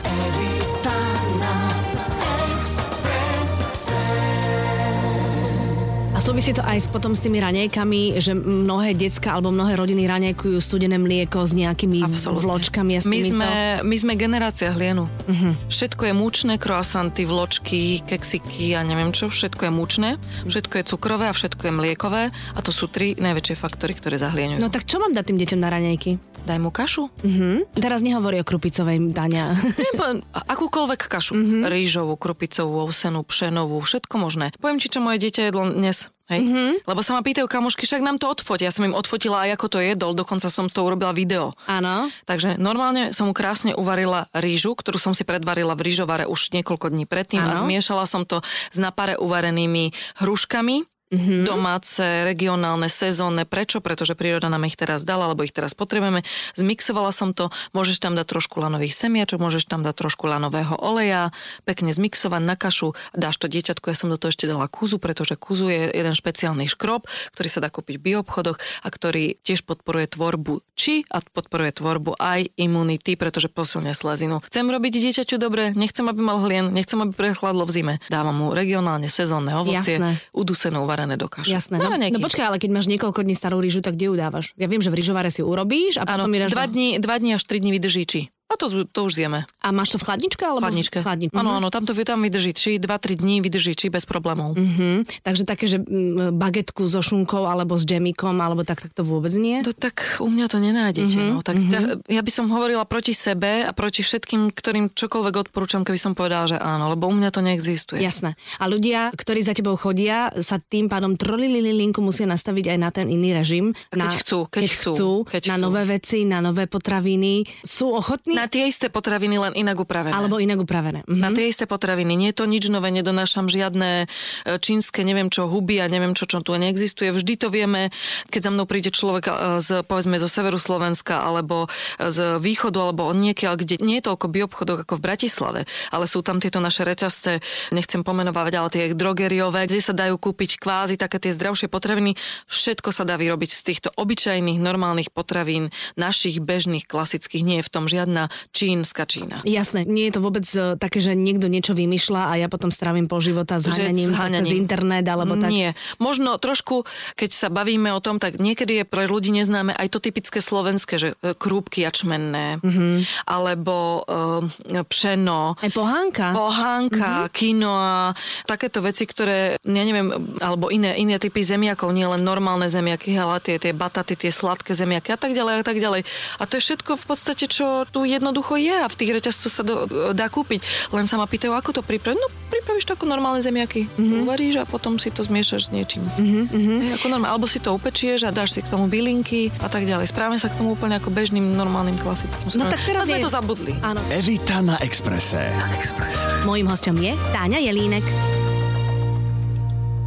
Súvisí 6.25 6.57
to 6.57 6.65
aj 6.65 6.81
s, 6.81 6.87
potom 6.89 7.13
s 7.13 7.21
tými 7.21 7.37
raňajkami, 7.37 8.17
že 8.17 8.33
mnohé 8.33 8.97
decka 8.97 9.37
alebo 9.37 9.53
mnohé 9.53 9.77
rodiny 9.77 10.09
raňajkujú 10.09 10.57
studené 10.57 10.97
mlieko 10.97 11.45
s 11.45 11.53
nejakými 11.53 12.01
Absolútne. 12.01 12.41
vločkami. 12.49 12.91
A 12.97 12.99
s 12.99 13.05
My 13.05 13.21
sme, 13.21 13.49
my 13.85 13.95
sme 14.01 14.13
generácia 14.17 14.73
hlienu. 14.73 15.05
Uh-huh. 15.05 15.53
Všetko 15.69 16.09
je 16.09 16.13
mučné, 16.17 16.57
croissanty, 16.57 17.29
vločky, 17.29 18.01
keksiky 18.09 18.73
a 18.73 18.81
neviem 18.81 19.13
čo, 19.13 19.29
všetko 19.29 19.69
je 19.69 19.71
mučné, 19.71 20.09
všetko 20.49 20.73
je 20.81 20.83
cukrové 20.89 21.29
a 21.29 21.33
všetko 21.37 21.61
je 21.69 21.73
mliekové 21.77 22.23
a 22.33 22.59
to 22.65 22.73
sú 22.73 22.89
tri 22.89 23.13
najväčšie 23.13 23.53
faktory, 23.53 23.93
ktoré 23.93 24.17
zahlieňujú. 24.17 24.57
No 24.65 24.73
tak 24.73 24.89
čo 24.89 24.97
mám 24.97 25.13
dať 25.13 25.29
tým 25.29 25.37
deťom 25.45 25.59
na 25.61 25.69
raňajky? 25.69 26.17
Daj 26.45 26.61
mu 26.61 26.69
kašu. 26.69 27.09
Mhm. 27.25 27.73
Teraz 27.81 28.05
nehovorí 28.05 28.37
o 28.37 28.45
krupicovej 28.45 29.01
poviem, 29.97 30.21
akúkoľvek 30.31 31.01
kašu. 31.09 31.33
Mm-hmm. 31.33 31.61
Rýžovú, 31.65 32.13
krupicovú, 32.21 32.85
ovsenú, 32.85 33.25
pšenovú, 33.25 33.81
všetko 33.81 34.15
možné. 34.21 34.53
Poviem 34.61 34.77
ti, 34.77 34.85
čo 34.85 35.01
moje 35.01 35.25
dieťa 35.25 35.49
jedlo 35.49 35.65
dnes. 35.73 36.13
Hej? 36.29 36.41
Mm-hmm. 36.41 36.71
Lebo 36.89 37.01
sa 37.05 37.13
ma 37.13 37.21
pýtajú 37.21 37.45
kamošky, 37.45 37.85
však 37.85 38.01
nám 38.01 38.17
to 38.17 38.29
odfoť. 38.29 38.65
Ja 38.65 38.73
som 38.73 38.85
im 38.85 38.97
odfotila 38.97 39.45
aj 39.45 39.57
ako 39.57 39.67
to 39.73 39.79
jedol, 39.81 40.17
dokonca 40.17 40.49
som 40.49 40.69
z 40.69 40.73
toho 40.73 40.89
urobila 40.89 41.13
video. 41.13 41.53
Áno. 41.69 42.09
Takže 42.25 42.57
normálne 42.57 43.13
som 43.13 43.29
mu 43.29 43.33
krásne 43.33 43.77
uvarila 43.77 44.25
rýžu, 44.33 44.73
ktorú 44.73 44.97
som 44.97 45.13
si 45.13 45.21
predvarila 45.21 45.77
v 45.77 45.85
rýžovare 45.85 46.25
už 46.25 46.53
niekoľko 46.53 46.93
dní 46.93 47.05
predtým 47.05 47.45
a 47.45 47.57
Áno. 47.57 47.61
zmiešala 47.65 48.09
som 48.09 48.25
to 48.25 48.41
s 48.45 48.77
napare 48.77 49.17
uvarenými 49.21 49.93
hruškami. 50.21 50.94
Mm-hmm. 51.15 51.47
Domáce, 51.47 52.05
regionálne, 52.27 52.91
sezónne. 52.91 53.47
Prečo? 53.47 53.79
Pretože 53.79 54.13
príroda 54.13 54.51
nám 54.51 54.67
ich 54.67 54.75
teraz 54.75 55.07
dala, 55.07 55.31
alebo 55.31 55.47
ich 55.47 55.55
teraz 55.55 55.71
potrebujeme. 55.71 56.27
Zmixovala 56.59 57.15
som 57.15 57.31
to, 57.31 57.49
môžeš 57.71 58.03
tam 58.03 58.19
dať 58.19 58.27
trošku 58.35 58.59
lanových 58.59 58.91
semiačok, 58.91 59.39
môžeš 59.39 59.65
tam 59.71 59.81
dať 59.81 59.95
trošku 59.95 60.27
lanového 60.27 60.75
oleja, 60.75 61.31
pekne 61.63 61.95
zmixovať 61.95 62.41
na 62.43 62.55
kašu, 62.59 62.93
dáš 63.15 63.39
to 63.39 63.47
dieťatku, 63.47 63.87
ja 63.87 63.95
som 63.95 64.11
do 64.11 64.19
toho 64.19 64.35
ešte 64.35 64.49
dala 64.49 64.67
kuzu, 64.67 64.99
pretože 64.99 65.39
kuzu 65.39 65.71
je 65.71 65.83
jeden 65.95 66.11
špeciálny 66.11 66.67
škrob, 66.67 67.07
ktorý 67.31 67.47
sa 67.47 67.63
dá 67.63 67.71
kúpiť 67.71 67.95
v 67.97 68.03
bioobchodoch 68.11 68.57
a 68.83 68.87
ktorý 68.91 69.39
tiež 69.41 69.63
podporuje 69.63 70.11
tvorbu 70.11 70.61
či 70.75 71.07
a 71.07 71.23
podporuje 71.23 71.79
tvorbu 71.79 72.19
aj 72.19 72.51
imunity, 72.59 73.15
pretože 73.15 73.47
posilňuje 73.47 73.95
slezinu. 73.95 74.35
Chcem 74.43 74.67
robiť 74.67 74.93
dieťaťu 74.99 75.35
dobre, 75.39 75.71
nechcem, 75.71 76.03
aby 76.07 76.19
mal 76.19 76.43
hlien, 76.43 76.69
nechcem, 76.73 76.99
aby 76.99 77.15
prechladlo 77.15 77.63
v 77.63 77.71
zime. 77.71 77.93
Dávam 78.11 78.35
mu 78.35 78.47
regionálne 78.51 79.07
sezónne 79.07 79.55
ovocie, 79.55 79.97
Jasné. 79.97 80.19
udusené, 80.35 80.77
do 81.13 81.29
kaše. 81.29 81.53
Jasné. 81.53 81.77
No, 81.77 81.93
no 81.93 82.17
počkaj, 82.17 82.49
ale 82.49 82.57
keď 82.57 82.73
máš 82.73 82.89
niekoľko 82.89 83.21
dní 83.21 83.37
starú 83.37 83.61
rýžu, 83.61 83.85
tak 83.85 83.93
kde 83.93 84.09
ju 84.09 84.15
dávaš? 84.17 84.57
Ja 84.57 84.65
viem, 84.65 84.81
že 84.81 84.89
v 84.89 84.97
rýžovare 84.97 85.29
si 85.29 85.45
urobíš 85.45 86.01
a 86.01 86.09
potom 86.09 86.25
mi 86.25 86.41
dáš 86.41 86.57
dva 86.57 86.65
dní, 86.65 86.97
dva 86.97 87.21
dní 87.21 87.37
až 87.37 87.45
tri 87.45 87.61
dní 87.61 87.69
vydrží 87.69 88.03
či. 88.09 88.21
A 88.45 88.55
to, 88.55 88.69
to 88.85 88.99
už 89.03 89.13
zjeme. 89.15 89.49
A 89.59 89.67
máš 89.69 89.89
to 89.89 89.97
v 89.97 90.05
chladničke? 90.05 90.41
Alebo 90.41 90.61
Chladničke. 90.61 91.01
V 91.01 91.03
chladničke. 91.03 91.33
Áno, 91.33 91.57
áno, 91.57 91.67
tam 91.67 91.81
to 91.81 91.91
vie- 91.91 92.05
tam 92.05 92.21
vydrží 92.21 92.51
či 92.51 92.71
2-3 92.77 93.17
dní 93.17 93.41
vydrží 93.41 93.73
či 93.73 93.89
bez 93.89 94.05
problémov. 94.05 94.53
Mhm. 94.53 95.09
Takže 95.19 95.43
také, 95.43 95.65
že 95.65 95.77
mm, 95.77 96.29
bagetku 96.31 96.85
so 96.85 97.01
šunkou 97.01 97.41
alebo 97.43 97.73
s 97.73 97.83
džemikom, 97.83 98.37
alebo 98.37 98.61
tak, 98.61 98.79
tak 98.79 98.93
to 98.93 99.01
vôbec 99.01 99.33
nie? 99.33 99.59
To 99.61 99.71
tak 99.71 100.21
u 100.21 100.29
mňa 100.29 100.45
to 100.45 100.57
nenájdete. 100.57 101.09
Mhm, 101.09 101.23
Mm-hmm, 101.25 101.31
no. 101.31 101.41
tak 101.41 101.57
ťa, 101.57 101.79
ja 102.05 102.21
by 102.21 102.31
som 102.31 102.45
hovorila 102.47 102.83
proti 102.83 103.11
sebe 103.11 103.63
a 103.63 103.71
proti 103.71 104.01
všetkým, 104.01 104.51
ktorým 104.51 104.85
čokoľvek 104.89 105.35
odporúčam, 105.41 105.81
keby 105.81 105.97
som 105.97 106.13
povedala, 106.13 106.45
že 106.45 106.57
áno, 106.57 106.87
lebo 106.87 107.07
u 107.07 107.13
mňa 107.13 107.29
to 107.29 107.41
neexistuje. 107.41 107.97
Jasné. 107.97 108.37
A 108.55 108.65
ľudia, 108.65 109.09
ktorí 109.11 109.41
za 109.41 109.51
tebou 109.51 109.73
chodia, 109.73 110.29
sa 110.37 110.59
tým 110.59 110.85
pádom 110.85 111.15
trolililinku 111.15 111.97
musia 111.99 112.25
nastaviť 112.25 112.65
aj 112.67 112.77
na 112.77 112.89
ten 112.89 113.07
iný 113.07 113.33
režim. 113.33 113.73
Keď 113.89 113.97
na, 113.97 114.09
chcú, 114.11 114.39
keď 114.45 114.63
chcú, 114.69 115.09
keď 115.25 115.41
na 115.45 115.55
chcú. 115.55 115.63
nové 115.63 115.81
veci, 115.83 116.17
na 116.23 116.39
nové 116.39 116.65
potraviny. 116.65 117.33
Sú 117.61 117.89
ochotní? 117.89 118.34
Na 118.35 118.51
tie 118.51 118.67
isté 118.67 118.91
potraviny, 118.91 119.39
len 119.39 119.53
inak 119.55 119.79
upravené. 119.79 120.11
Alebo 120.11 120.37
inak 120.37 120.59
upravené. 120.61 121.07
Mhm. 121.07 121.19
Na 121.19 121.31
tie 121.31 121.47
isté 121.47 121.65
potraviny. 121.65 122.13
Nie 122.19 122.29
je 122.35 122.43
to 122.43 122.45
nič 122.45 122.67
nové, 122.67 122.91
nedonášam 122.91 123.47
žiadne 123.47 124.05
e, 124.05 124.59
čínske, 124.59 125.01
neviem 125.07 125.31
čo, 125.31 125.47
huby 125.47 125.79
a 125.79 125.87
neviem 125.87 126.11
čo, 126.11 126.27
čo 126.27 126.43
tu 126.43 126.51
neexistuje. 126.53 127.15
Vždy 127.15 127.33
to 127.39 127.47
vieme, 127.47 127.89
keď 128.29 128.41
za 128.47 128.51
mnou 128.51 128.67
príde 128.67 128.91
človek 128.91 129.25
e, 129.31 129.33
z, 129.63 129.81
povedzme, 129.87 130.19
zo 130.19 130.27
severu 130.27 130.59
Slovenska 130.59 131.23
alebo 131.23 131.71
e, 131.97 132.11
z 132.11 132.37
východu 132.43 132.77
alebo 132.77 133.07
od 133.07 133.17
niekiaľ, 133.17 133.55
kde 133.55 133.79
nie 133.79 134.03
je 134.03 134.11
toľko 134.11 134.27
bioobchodov 134.27 134.75
ako 134.83 134.99
v 134.99 135.05
Bratislave, 135.05 135.61
ale 135.89 136.05
sú 136.05 136.19
tam 136.19 136.43
tieto 136.43 136.59
naše 136.59 136.83
reťazce, 136.83 137.39
nechcem 137.71 138.03
pomenovať, 138.03 138.53
ale 138.53 138.69
tie 138.69 138.83
drogeriové, 138.91 139.69
kde 139.69 139.79
sa 139.79 139.95
dajú 139.95 140.19
kúpiť 140.19 140.59
kvázi 140.59 140.99
také 140.99 141.21
tie 141.21 141.31
zdravšie 141.31 141.71
potraviny. 141.71 142.17
Všetko 142.51 142.91
sa 142.91 143.07
dá 143.07 143.15
vyrobiť 143.15 143.49
z 143.53 143.61
týchto 143.61 143.89
obyčajných, 143.95 144.59
normálnych 144.59 145.13
potravín, 145.13 145.71
našich 145.95 146.41
bežných, 146.41 146.89
klasických. 146.89 147.45
Nie 147.45 147.57
je 147.61 147.67
v 147.67 147.73
tom 147.73 147.85
žiadna 147.85 148.24
čínska 148.51 149.03
Čína. 149.03 149.41
Jasné, 149.41 149.83
nie 149.83 150.07
je 150.07 150.13
to 150.13 150.21
vôbec 150.21 150.45
e, 150.47 150.75
také, 150.75 150.99
že 150.99 151.13
niekto 151.13 151.45
niečo 151.45 151.71
vymýšľa 151.71 152.21
a 152.29 152.33
ja 152.37 152.47
potom 152.47 152.69
strávim 152.69 153.05
pol 153.05 153.19
života 153.19 153.57
s 153.57 153.65
Že 153.65 153.71
háňaním 153.89 154.09
s 154.09 154.15
háňaním. 154.15 154.45
cez 154.45 154.55
internet 154.55 155.05
alebo 155.05 155.33
tak. 155.35 155.49
Nie. 155.49 155.69
Možno 155.97 156.35
trošku, 156.35 156.83
keď 157.13 157.29
sa 157.31 157.47
bavíme 157.47 157.89
o 157.89 157.99
tom, 157.99 158.17
tak 158.17 158.37
niekedy 158.37 158.81
je 158.81 158.85
pre 158.85 159.05
ľudí 159.05 159.29
neznáme 159.29 159.71
aj 159.71 159.87
to 159.89 159.99
typické 159.99 160.39
slovenské, 160.39 160.95
že 160.95 161.09
e, 161.19 161.33
krúpky 161.33 161.83
jačmenné, 161.83 162.57
Mhm. 162.59 162.65
mm-hmm. 162.65 162.95
alebo 163.25 164.03
e, 164.03 164.81
pšeno, 164.83 165.55
Aj 165.55 165.71
pohánka. 165.71 166.31
pohánka, 166.31 167.11
mm-hmm. 167.25 167.33
quinoa, 167.33 168.13
takéto 168.45 168.79
veci, 168.79 169.03
ktoré, 169.03 169.57
ja 169.61 169.83
neviem, 169.83 170.11
alebo 170.39 170.69
iné, 170.69 170.95
iné 170.95 171.17
typy 171.17 171.41
zemiakov, 171.41 171.91
nie 171.91 172.05
len 172.05 172.21
normálne 172.21 172.65
zemiaky, 172.65 173.15
ale 173.15 173.39
tie, 173.39 173.55
tie 173.57 173.71
bataty, 173.71 174.15
tie 174.15 174.31
sladké 174.31 174.73
zemiaky 174.73 175.13
a 175.13 175.19
tak 175.19 175.31
ďalej 175.31 175.53
a 175.61 175.65
tak 175.65 175.77
ďalej. 175.77 176.01
A 176.37 176.43
to 176.45 176.57
je 176.57 176.65
všetko 176.65 176.91
v 176.95 177.05
podstate, 177.05 177.45
čo 177.45 177.65
tu 177.87 178.03
jednoducho 178.15 178.55
je 178.55 178.71
a 178.71 178.87
v 178.87 178.95
tých 178.95 179.11
reťazcoch 179.13 179.51
sa 179.51 179.61
do, 179.61 179.85
dá 180.11 180.27
kúpiť. 180.27 180.63
Len 180.91 181.05
sa 181.05 181.15
ma 181.15 181.25
pýtajú, 181.25 181.51
ako 181.51 181.79
to 181.79 181.81
pripraviť. 181.81 182.15
No, 182.15 182.27
pripravíš 182.49 182.85
to 182.85 182.95
ako 182.95 183.05
normálne 183.05 183.39
zemiaky. 183.39 183.85
Mm-hmm. 183.87 184.21
Uvaríš 184.23 184.55
a 184.59 184.65
potom 184.65 184.95
si 184.95 185.09
to 185.09 185.21
zmiešaš 185.21 185.67
s 185.67 185.73
niečím. 185.73 186.03
Mm-hmm. 186.05 186.77
Hej, 186.81 186.91
ako 186.97 187.05
normálne. 187.11 187.33
Alebo 187.35 187.45
si 187.45 187.59
to 187.59 187.71
upečieš 187.71 188.25
a 188.25 188.31
dáš 188.31 188.55
si 188.55 188.63
k 188.63 188.69
tomu 188.69 188.87
bylinky 188.87 189.51
a 189.59 189.67
tak 189.67 189.83
ďalej. 189.83 190.07
Správame 190.07 190.39
sa 190.39 190.47
k 190.47 190.55
tomu 190.55 190.73
úplne 190.73 190.95
ako 190.95 191.11
bežným, 191.11 191.43
normálnym, 191.53 191.97
klasickým. 191.97 192.47
No 192.55 192.69
tak 192.69 192.81
teraz 192.81 193.05
sme 193.05 193.19
je- 193.19 193.25
to 193.25 193.31
zabudli. 193.31 193.73
Áno. 193.81 193.99
Evita 194.07 194.61
na 194.61 194.79
Exprese. 194.79 195.51
Na 195.51 195.67
Exprese. 195.75 196.23
Mojím 196.45 196.69
hostom 196.69 196.95
je 196.95 197.11
Táňa 197.33 197.59
Jelínek. 197.59 198.44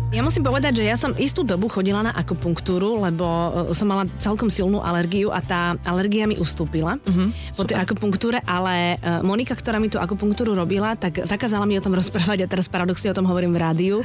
Ja 0.09 0.25
musím 0.25 0.41
povedať, 0.41 0.81
že 0.81 0.89
ja 0.89 0.97
som 0.97 1.13
istú 1.21 1.45
dobu 1.45 1.69
chodila 1.69 2.01
na 2.01 2.17
akupunktúru, 2.17 3.05
lebo 3.05 3.29
e, 3.69 3.77
som 3.77 3.85
mala 3.93 4.09
celkom 4.17 4.49
silnú 4.49 4.81
alergiu 4.81 5.29
a 5.29 5.45
tá 5.45 5.77
alergia 5.85 6.25
mi 6.25 6.41
ustúpila 6.41 6.97
uh-huh, 6.97 7.29
po 7.53 7.69
tej 7.69 7.77
akupunktúre, 7.77 8.41
ale 8.49 8.97
e, 8.97 9.21
Monika, 9.21 9.53
ktorá 9.53 9.77
mi 9.77 9.93
tú 9.93 10.01
akupunktúru 10.01 10.57
robila, 10.57 10.97
tak 10.97 11.29
zakázala 11.29 11.69
mi 11.69 11.77
o 11.77 11.85
tom 11.85 11.93
rozprávať 12.01 12.41
a 12.41 12.49
teraz 12.49 12.73
paradoxne 12.73 13.13
o 13.13 13.17
tom 13.21 13.29
hovorím 13.29 13.53
v 13.53 13.61
rádiu, 13.61 13.97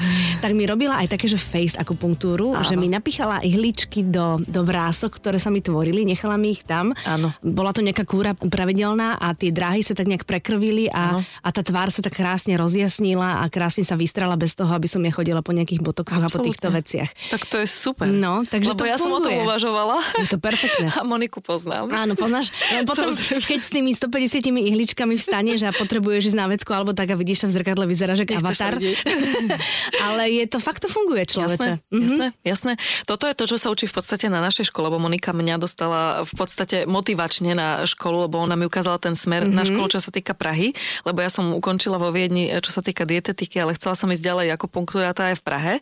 tak 0.43 0.51
mi 0.51 0.67
robila 0.67 0.99
aj 0.99 1.15
také, 1.15 1.31
že 1.31 1.39
face 1.39 1.79
akupunktúru, 1.79 2.51
Áno. 2.51 2.67
že 2.67 2.75
mi 2.75 2.91
napichala 2.91 3.39
ihličky 3.39 4.03
do, 4.03 4.43
do 4.43 4.67
vrások, 4.67 5.23
ktoré 5.23 5.39
sa 5.39 5.55
mi 5.55 5.63
tvorili, 5.63 6.03
nechala 6.03 6.35
mi 6.35 6.51
ich 6.51 6.67
tam. 6.67 6.91
Áno. 7.07 7.31
Bola 7.39 7.71
to 7.71 7.79
nejaká 7.79 8.03
kúra 8.03 8.35
pravidelná 8.35 9.15
a 9.23 9.31
tie 9.31 9.55
dráhy 9.55 9.87
sa 9.87 9.95
tak 9.95 10.11
nejak 10.11 10.27
prekrvili 10.27 10.91
a, 10.91 11.15
Áno. 11.15 11.19
a 11.23 11.49
tá 11.55 11.63
tvár 11.63 11.95
sa 11.95 12.03
tak 12.03 12.19
krásne 12.19 12.59
rozjasnila 12.59 13.39
a 13.39 13.47
krásne 13.47 13.87
sa 13.87 13.95
vystrala 13.95 14.35
bez 14.35 14.51
toho, 14.51 14.67
aby 14.75 14.91
som 14.91 14.99
ja 14.99 15.15
chodila 15.15 15.39
po 15.39 15.55
nejakých 15.55 15.92
botoxoch 15.93 16.19
a 16.19 16.27
po 16.27 16.41
týchto 16.41 16.67
veciach. 16.67 17.10
Tak 17.29 17.45
to 17.45 17.62
je 17.62 17.67
super. 17.69 18.10
No, 18.10 18.41
takže 18.43 18.73
Lebo 18.73 18.82
to 18.82 18.86
ja 18.86 18.97
som 18.97 19.08
o 19.08 19.21
tom 19.21 19.29
funguje. 19.29 19.45
uvažovala. 19.45 19.97
Je 20.17 20.27
to 20.27 20.38
perfektné. 20.38 20.89
A 20.97 21.06
Moniku 21.06 21.38
poznám. 21.39 21.88
Áno, 21.88 22.13
poznáš? 22.13 22.49
Len 22.67 22.84
potom, 22.84 23.13
keď 23.13 23.60
s 23.60 23.69
tými 23.69 23.93
150 23.93 24.41
ihličkami 24.41 25.13
vstaneš 25.13 25.63
a 25.63 25.71
potrebuješ 25.71 26.34
ísť 26.34 26.38
na 26.39 26.47
vecku 26.47 26.69
alebo 26.69 26.91
tak 26.91 27.08
a 27.08 27.15
vidíš 27.15 27.45
sa 27.45 27.47
v 27.47 27.53
zrkadle, 27.53 27.86
Nechceš 27.86 28.58
sa 28.58 28.71
avatar. 28.71 28.73
Ale 30.06 30.23
je 30.32 30.45
to 30.45 30.58
fakt 30.58 30.82
to 30.82 30.88
funguje, 30.88 31.23
človeče. 31.23 31.69
Jasné, 31.77 31.91
Mhm. 31.91 32.01
jasné, 32.01 32.25
jasné. 32.43 32.71
Toto 33.03 33.25
je 33.25 33.36
to, 33.36 33.45
čo 33.45 33.58
sa 33.58 33.69
učí 33.69 33.86
v 33.86 33.93
podstate 33.93 34.25
na 34.27 34.39
našej 34.39 34.69
škole, 34.69 34.89
lebo 34.89 34.97
Monika 34.97 35.32
mňa 35.32 35.56
dostala 35.58 36.01
v 36.23 36.34
podstate 36.34 36.84
motivačne 36.86 37.53
na 37.53 37.84
školu, 37.84 38.27
lebo 38.27 38.39
ona 38.39 38.56
mi 38.56 38.63
ukázala 38.63 38.97
ten 38.97 39.13
smer 39.13 39.43
Mhm. 39.43 39.53
na 39.53 39.63
školu, 39.63 39.88
čo 39.89 39.99
sa 39.99 40.10
týka 40.10 40.34
Prahy, 40.34 40.71
lebo 41.03 41.19
ja 41.19 41.29
som 41.29 41.51
ukončila 41.51 41.95
vo 41.95 42.10
Viedni, 42.10 42.47
čo 42.58 42.71
sa 42.71 42.79
týka 42.79 43.03
dietetiky, 43.03 43.58
ale 43.58 43.73
chcela 43.73 43.93
som 43.93 44.08
ísť 44.08 44.23
ďalej 44.23 44.47
ako 44.53 44.65
punktúra, 44.67 45.12
tá 45.12 45.29
je 45.29 45.38
v 45.38 45.43
Prahe. 45.43 45.73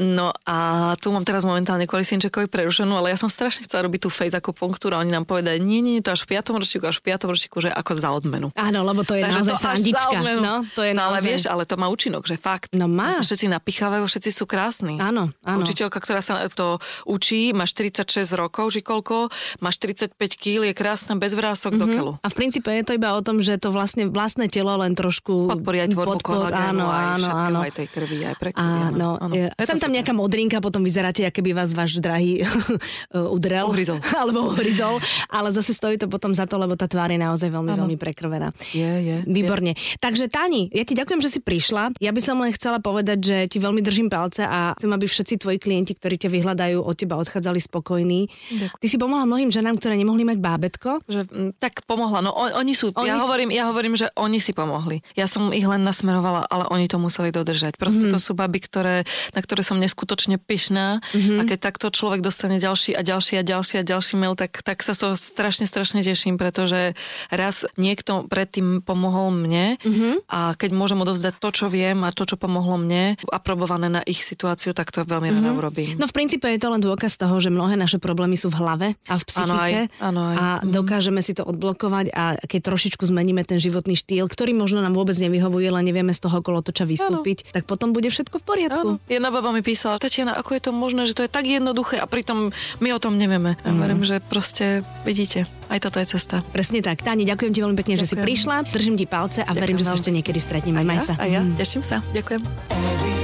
No 0.00 0.32
a 0.44 0.58
tu 0.98 1.14
mám 1.14 1.22
teraz 1.22 1.46
momentálne 1.46 1.84
kvôli 1.84 2.06
synčekovi 2.06 2.50
prerušenú, 2.50 2.92
ale 2.94 3.14
ja 3.14 3.18
som 3.18 3.28
strašne 3.28 3.64
chcela 3.64 3.86
robiť 3.86 4.06
tú 4.06 4.10
face 4.10 4.34
ako 4.34 4.52
punktúra. 4.52 5.00
Oni 5.00 5.12
nám 5.12 5.28
povedali, 5.28 5.60
nie, 5.62 5.80
nie, 5.80 6.00
to 6.00 6.12
až 6.12 6.26
v 6.26 6.36
5. 6.36 6.60
ročníku, 6.60 6.84
až 6.88 6.98
v 7.00 7.12
5. 7.12 7.30
ročníku, 7.30 7.56
že 7.60 7.70
ako 7.70 7.92
za 7.94 8.10
odmenu. 8.12 8.48
Áno, 8.54 8.80
lebo 8.84 9.04
to 9.06 9.14
je 9.16 9.22
Takže 9.24 9.38
naozaj 9.40 9.54
to 9.54 9.62
srandička. 9.62 10.16
No, 10.40 10.54
to 10.74 10.82
je 10.82 10.92
no 10.92 11.02
ale 11.08 11.18
naozaj... 11.20 11.28
vieš, 11.28 11.42
ale 11.48 11.62
to 11.68 11.74
má 11.76 11.86
účinok, 11.88 12.24
že 12.26 12.36
fakt. 12.40 12.72
No 12.76 12.86
má. 12.90 13.12
Tam 13.12 13.22
sa 13.22 13.24
všetci 13.24 13.46
napichávajú, 13.50 14.04
všetci 14.06 14.30
sú 14.32 14.44
krásni. 14.44 14.96
Áno, 14.98 15.30
áno. 15.44 15.60
Učiteľka, 15.62 15.98
ktorá 16.00 16.20
sa 16.20 16.42
to 16.52 16.78
učí, 17.04 17.52
má 17.52 17.64
46 17.68 18.24
rokov, 18.34 18.74
či 18.74 18.80
koľko, 18.80 19.28
má 19.60 19.70
45 19.70 20.16
kg, 20.16 20.68
je 20.70 20.74
krásna, 20.74 21.14
bez 21.18 21.34
vrások 21.34 21.76
do 21.76 21.86
keľu. 21.90 22.12
A 22.22 22.28
v 22.30 22.34
princípe 22.34 22.70
je 22.72 22.84
to 22.84 22.92
iba 22.96 23.12
o 23.14 23.20
tom, 23.20 23.42
že 23.42 23.58
to 23.58 23.74
vlastne 23.74 24.08
vlastné 24.08 24.48
telo 24.48 24.74
len 24.78 24.94
trošku... 24.94 25.50
Podporí 25.50 25.82
aj 25.84 25.92
tvorbu 25.92 26.18
podpor- 26.20 26.48
kolagénu, 26.48 26.82
áno, 26.82 26.86
aj 26.88 27.04
áno, 27.04 27.18
všetkého, 27.18 27.48
áno. 27.50 27.58
aj 27.60 27.72
tej 27.74 27.88
krvi, 27.90 28.18
aj 28.24 28.36
pre 28.38 28.50
krvi. 28.54 28.64
Áno, 28.64 29.08
áno. 29.18 29.33
Je, 29.34 29.66
sem 29.66 29.78
tam 29.78 29.92
nejaká 29.92 30.14
modrinka, 30.14 30.62
potom 30.62 30.86
vyzeráte, 30.86 31.26
aké 31.26 31.42
by 31.42 31.52
vás 31.52 31.74
váš 31.74 31.98
drahý 31.98 32.46
udrel. 33.34 33.66
Uhryzol. 33.68 33.98
alebo 34.20 34.54
uhryzol. 34.54 35.02
Ale 35.28 35.50
zase 35.50 35.74
stojí 35.74 35.98
to 35.98 36.06
potom 36.06 36.32
za 36.32 36.46
to, 36.46 36.56
lebo 36.56 36.78
tá 36.78 36.86
tvár 36.86 37.10
je 37.10 37.18
naozaj 37.18 37.50
veľmi, 37.50 37.70
ano. 37.74 37.84
veľmi 37.84 37.96
prekrvená. 37.98 38.54
Je, 38.70 38.86
je. 39.02 39.16
Výborne. 39.26 39.74
Je. 39.74 39.98
Takže 39.98 40.30
Tani, 40.30 40.70
ja 40.70 40.86
ti 40.86 40.94
ďakujem, 40.94 41.20
že 41.20 41.30
si 41.34 41.40
prišla. 41.42 41.98
Ja 41.98 42.14
by 42.14 42.20
som 42.22 42.38
len 42.40 42.54
chcela 42.54 42.78
povedať, 42.78 43.18
že 43.20 43.36
ti 43.50 43.58
veľmi 43.58 43.82
držím 43.82 44.08
palce 44.08 44.46
a 44.46 44.72
chcem, 44.78 44.90
aby 44.90 45.06
všetci 45.08 45.34
tvoji 45.42 45.58
klienti, 45.58 45.92
ktorí 45.98 46.16
ťa 46.16 46.30
vyhľadajú, 46.30 46.78
od 46.80 46.94
teba 46.94 47.18
odchádzali 47.18 47.58
spokojní. 47.58 48.30
Ďakujem. 48.30 48.80
Ty 48.80 48.86
si 48.86 48.96
pomohla 49.00 49.24
mnohým 49.26 49.50
ženám, 49.50 49.76
ktoré 49.80 49.98
nemohli 49.98 50.22
mať 50.22 50.38
bábetko. 50.38 50.90
Že, 51.08 51.20
m, 51.32 51.50
tak 51.56 51.82
pomohla. 51.84 52.20
No 52.20 52.32
on, 52.36 52.52
oni 52.60 52.72
sú, 52.76 52.92
oni 52.94 53.10
ja, 53.10 53.18
sú... 53.18 53.26
Hovorím, 53.26 53.50
ja 53.50 53.64
hovorím, 53.70 53.94
že 53.96 54.10
oni 54.14 54.38
si 54.38 54.52
pomohli. 54.52 55.00
Ja 55.18 55.24
som 55.24 55.50
ich 55.50 55.64
len 55.64 55.82
nasmerovala, 55.82 56.46
ale 56.48 56.64
oni 56.70 56.86
to 56.86 57.00
museli 57.00 57.32
dodržať. 57.34 57.76
Proste 57.80 58.08
mm-hmm. 58.08 58.14
to 58.14 58.18
sú 58.22 58.32
baby, 58.36 58.60
ktoré, 58.60 59.08
na 59.32 59.40
ktoré 59.40 59.64
som 59.64 59.80
neskutočne 59.80 60.36
pyšná 60.36 61.00
mm-hmm. 61.00 61.38
a 61.40 61.42
keď 61.48 61.58
takto 61.72 61.88
človek 61.88 62.20
dostane 62.20 62.60
ďalší 62.60 62.92
a 62.92 63.00
ďalší 63.00 63.40
a 63.40 63.42
ďalší 63.46 63.74
a 63.80 63.84
ďalší 63.84 64.14
mail, 64.20 64.36
tak, 64.36 64.60
tak 64.60 64.84
sa 64.84 64.92
to 64.92 65.16
strašne, 65.16 65.64
strašne 65.64 66.04
teším, 66.04 66.36
pretože 66.36 66.92
raz 67.32 67.64
niekto 67.80 68.28
predtým 68.28 68.84
pomohol 68.84 69.32
mne 69.32 69.80
mm-hmm. 69.80 70.28
a 70.28 70.52
keď 70.58 70.70
môžem 70.76 71.00
odovzdať 71.00 71.40
to, 71.40 71.48
čo 71.54 71.66
viem 71.72 72.04
a 72.04 72.12
to, 72.12 72.28
čo 72.28 72.36
pomohlo 72.36 72.76
mne, 72.76 73.16
aprobované 73.30 73.88
na 73.88 74.02
ich 74.04 74.20
situáciu, 74.20 74.76
tak 74.76 74.92
to 74.92 75.06
veľmi 75.06 75.30
mm-hmm. 75.30 75.40
rada 75.40 75.50
mhm. 75.54 75.58
urobím. 75.58 75.94
No 75.96 76.10
v 76.10 76.14
princípe 76.14 76.44
je 76.50 76.60
to 76.60 76.68
len 76.68 76.82
dôkaz 76.82 77.16
toho, 77.16 77.36
že 77.38 77.48
mnohé 77.48 77.78
naše 77.78 78.02
problémy 78.02 78.34
sú 78.34 78.50
v 78.50 78.56
hlave 78.60 78.86
a 79.08 79.14
v 79.16 79.24
psychike 79.24 79.52
ano, 79.54 79.60
aj, 79.60 80.02
ano, 80.02 80.20
aj. 80.28 80.36
a 80.36 80.44
mm-hmm. 80.44 80.72
dokážeme 80.74 81.20
si 81.22 81.32
to 81.36 81.46
odblokovať 81.46 82.06
a 82.12 82.36
keď 82.42 82.60
trošičku 82.72 83.04
zmeníme 83.06 83.44
ten 83.46 83.60
životný 83.62 83.94
štýl, 83.94 84.26
ktorý 84.26 84.56
možno 84.56 84.82
nám 84.82 84.96
vôbec 84.96 85.14
nevyhovuje, 85.14 85.68
len 85.70 85.84
nevieme 85.84 86.12
z 86.12 86.20
toho 86.24 86.40
kolotoča 86.40 86.88
vystúpiť, 86.88 87.48
ano. 87.48 87.52
tak 87.60 87.62
potom 87.68 87.92
bude 87.92 88.08
všetko 88.10 88.40
v 88.40 88.44
poriadku. 88.44 88.88
Ano. 88.96 89.02
Jedna 89.14 89.30
baba 89.30 89.54
mi 89.54 89.62
písala, 89.62 90.02
Tatiana, 90.02 90.34
ako 90.34 90.58
je 90.58 90.62
to 90.66 90.70
možné, 90.74 91.06
že 91.06 91.14
to 91.14 91.22
je 91.22 91.30
tak 91.30 91.46
jednoduché 91.46 92.02
a 92.02 92.06
pritom 92.10 92.50
my 92.82 92.88
o 92.90 92.98
tom 92.98 93.14
nevieme. 93.14 93.54
Ja 93.62 93.70
mm. 93.70 93.78
verím, 93.78 94.02
že 94.02 94.18
proste 94.18 94.82
vidíte, 95.06 95.46
aj 95.70 95.86
toto 95.86 96.02
je 96.02 96.18
cesta. 96.18 96.42
Presne 96.50 96.82
tak. 96.82 96.98
Táni, 96.98 97.22
ďakujem 97.22 97.54
ti 97.54 97.62
veľmi 97.62 97.78
pekne, 97.78 97.94
ďakujem. 97.94 98.10
že 98.10 98.18
si 98.18 98.18
prišla. 98.18 98.74
Držím 98.74 98.98
ti 98.98 99.06
palce 99.06 99.46
a 99.46 99.54
ďakujem 99.54 99.62
verím, 99.62 99.78
že 99.78 99.86
sa 99.86 99.94
ešte 99.94 100.10
niekedy 100.10 100.42
stretneme. 100.42 100.82
A 100.82 100.86
Maj 100.86 100.98
ja, 100.98 101.06
sa. 101.06 101.14
A 101.14 101.30
ja, 101.30 101.46
mm. 101.46 101.54
teším 101.54 101.86
sa. 101.86 102.02
Ďakujem. 102.10 103.23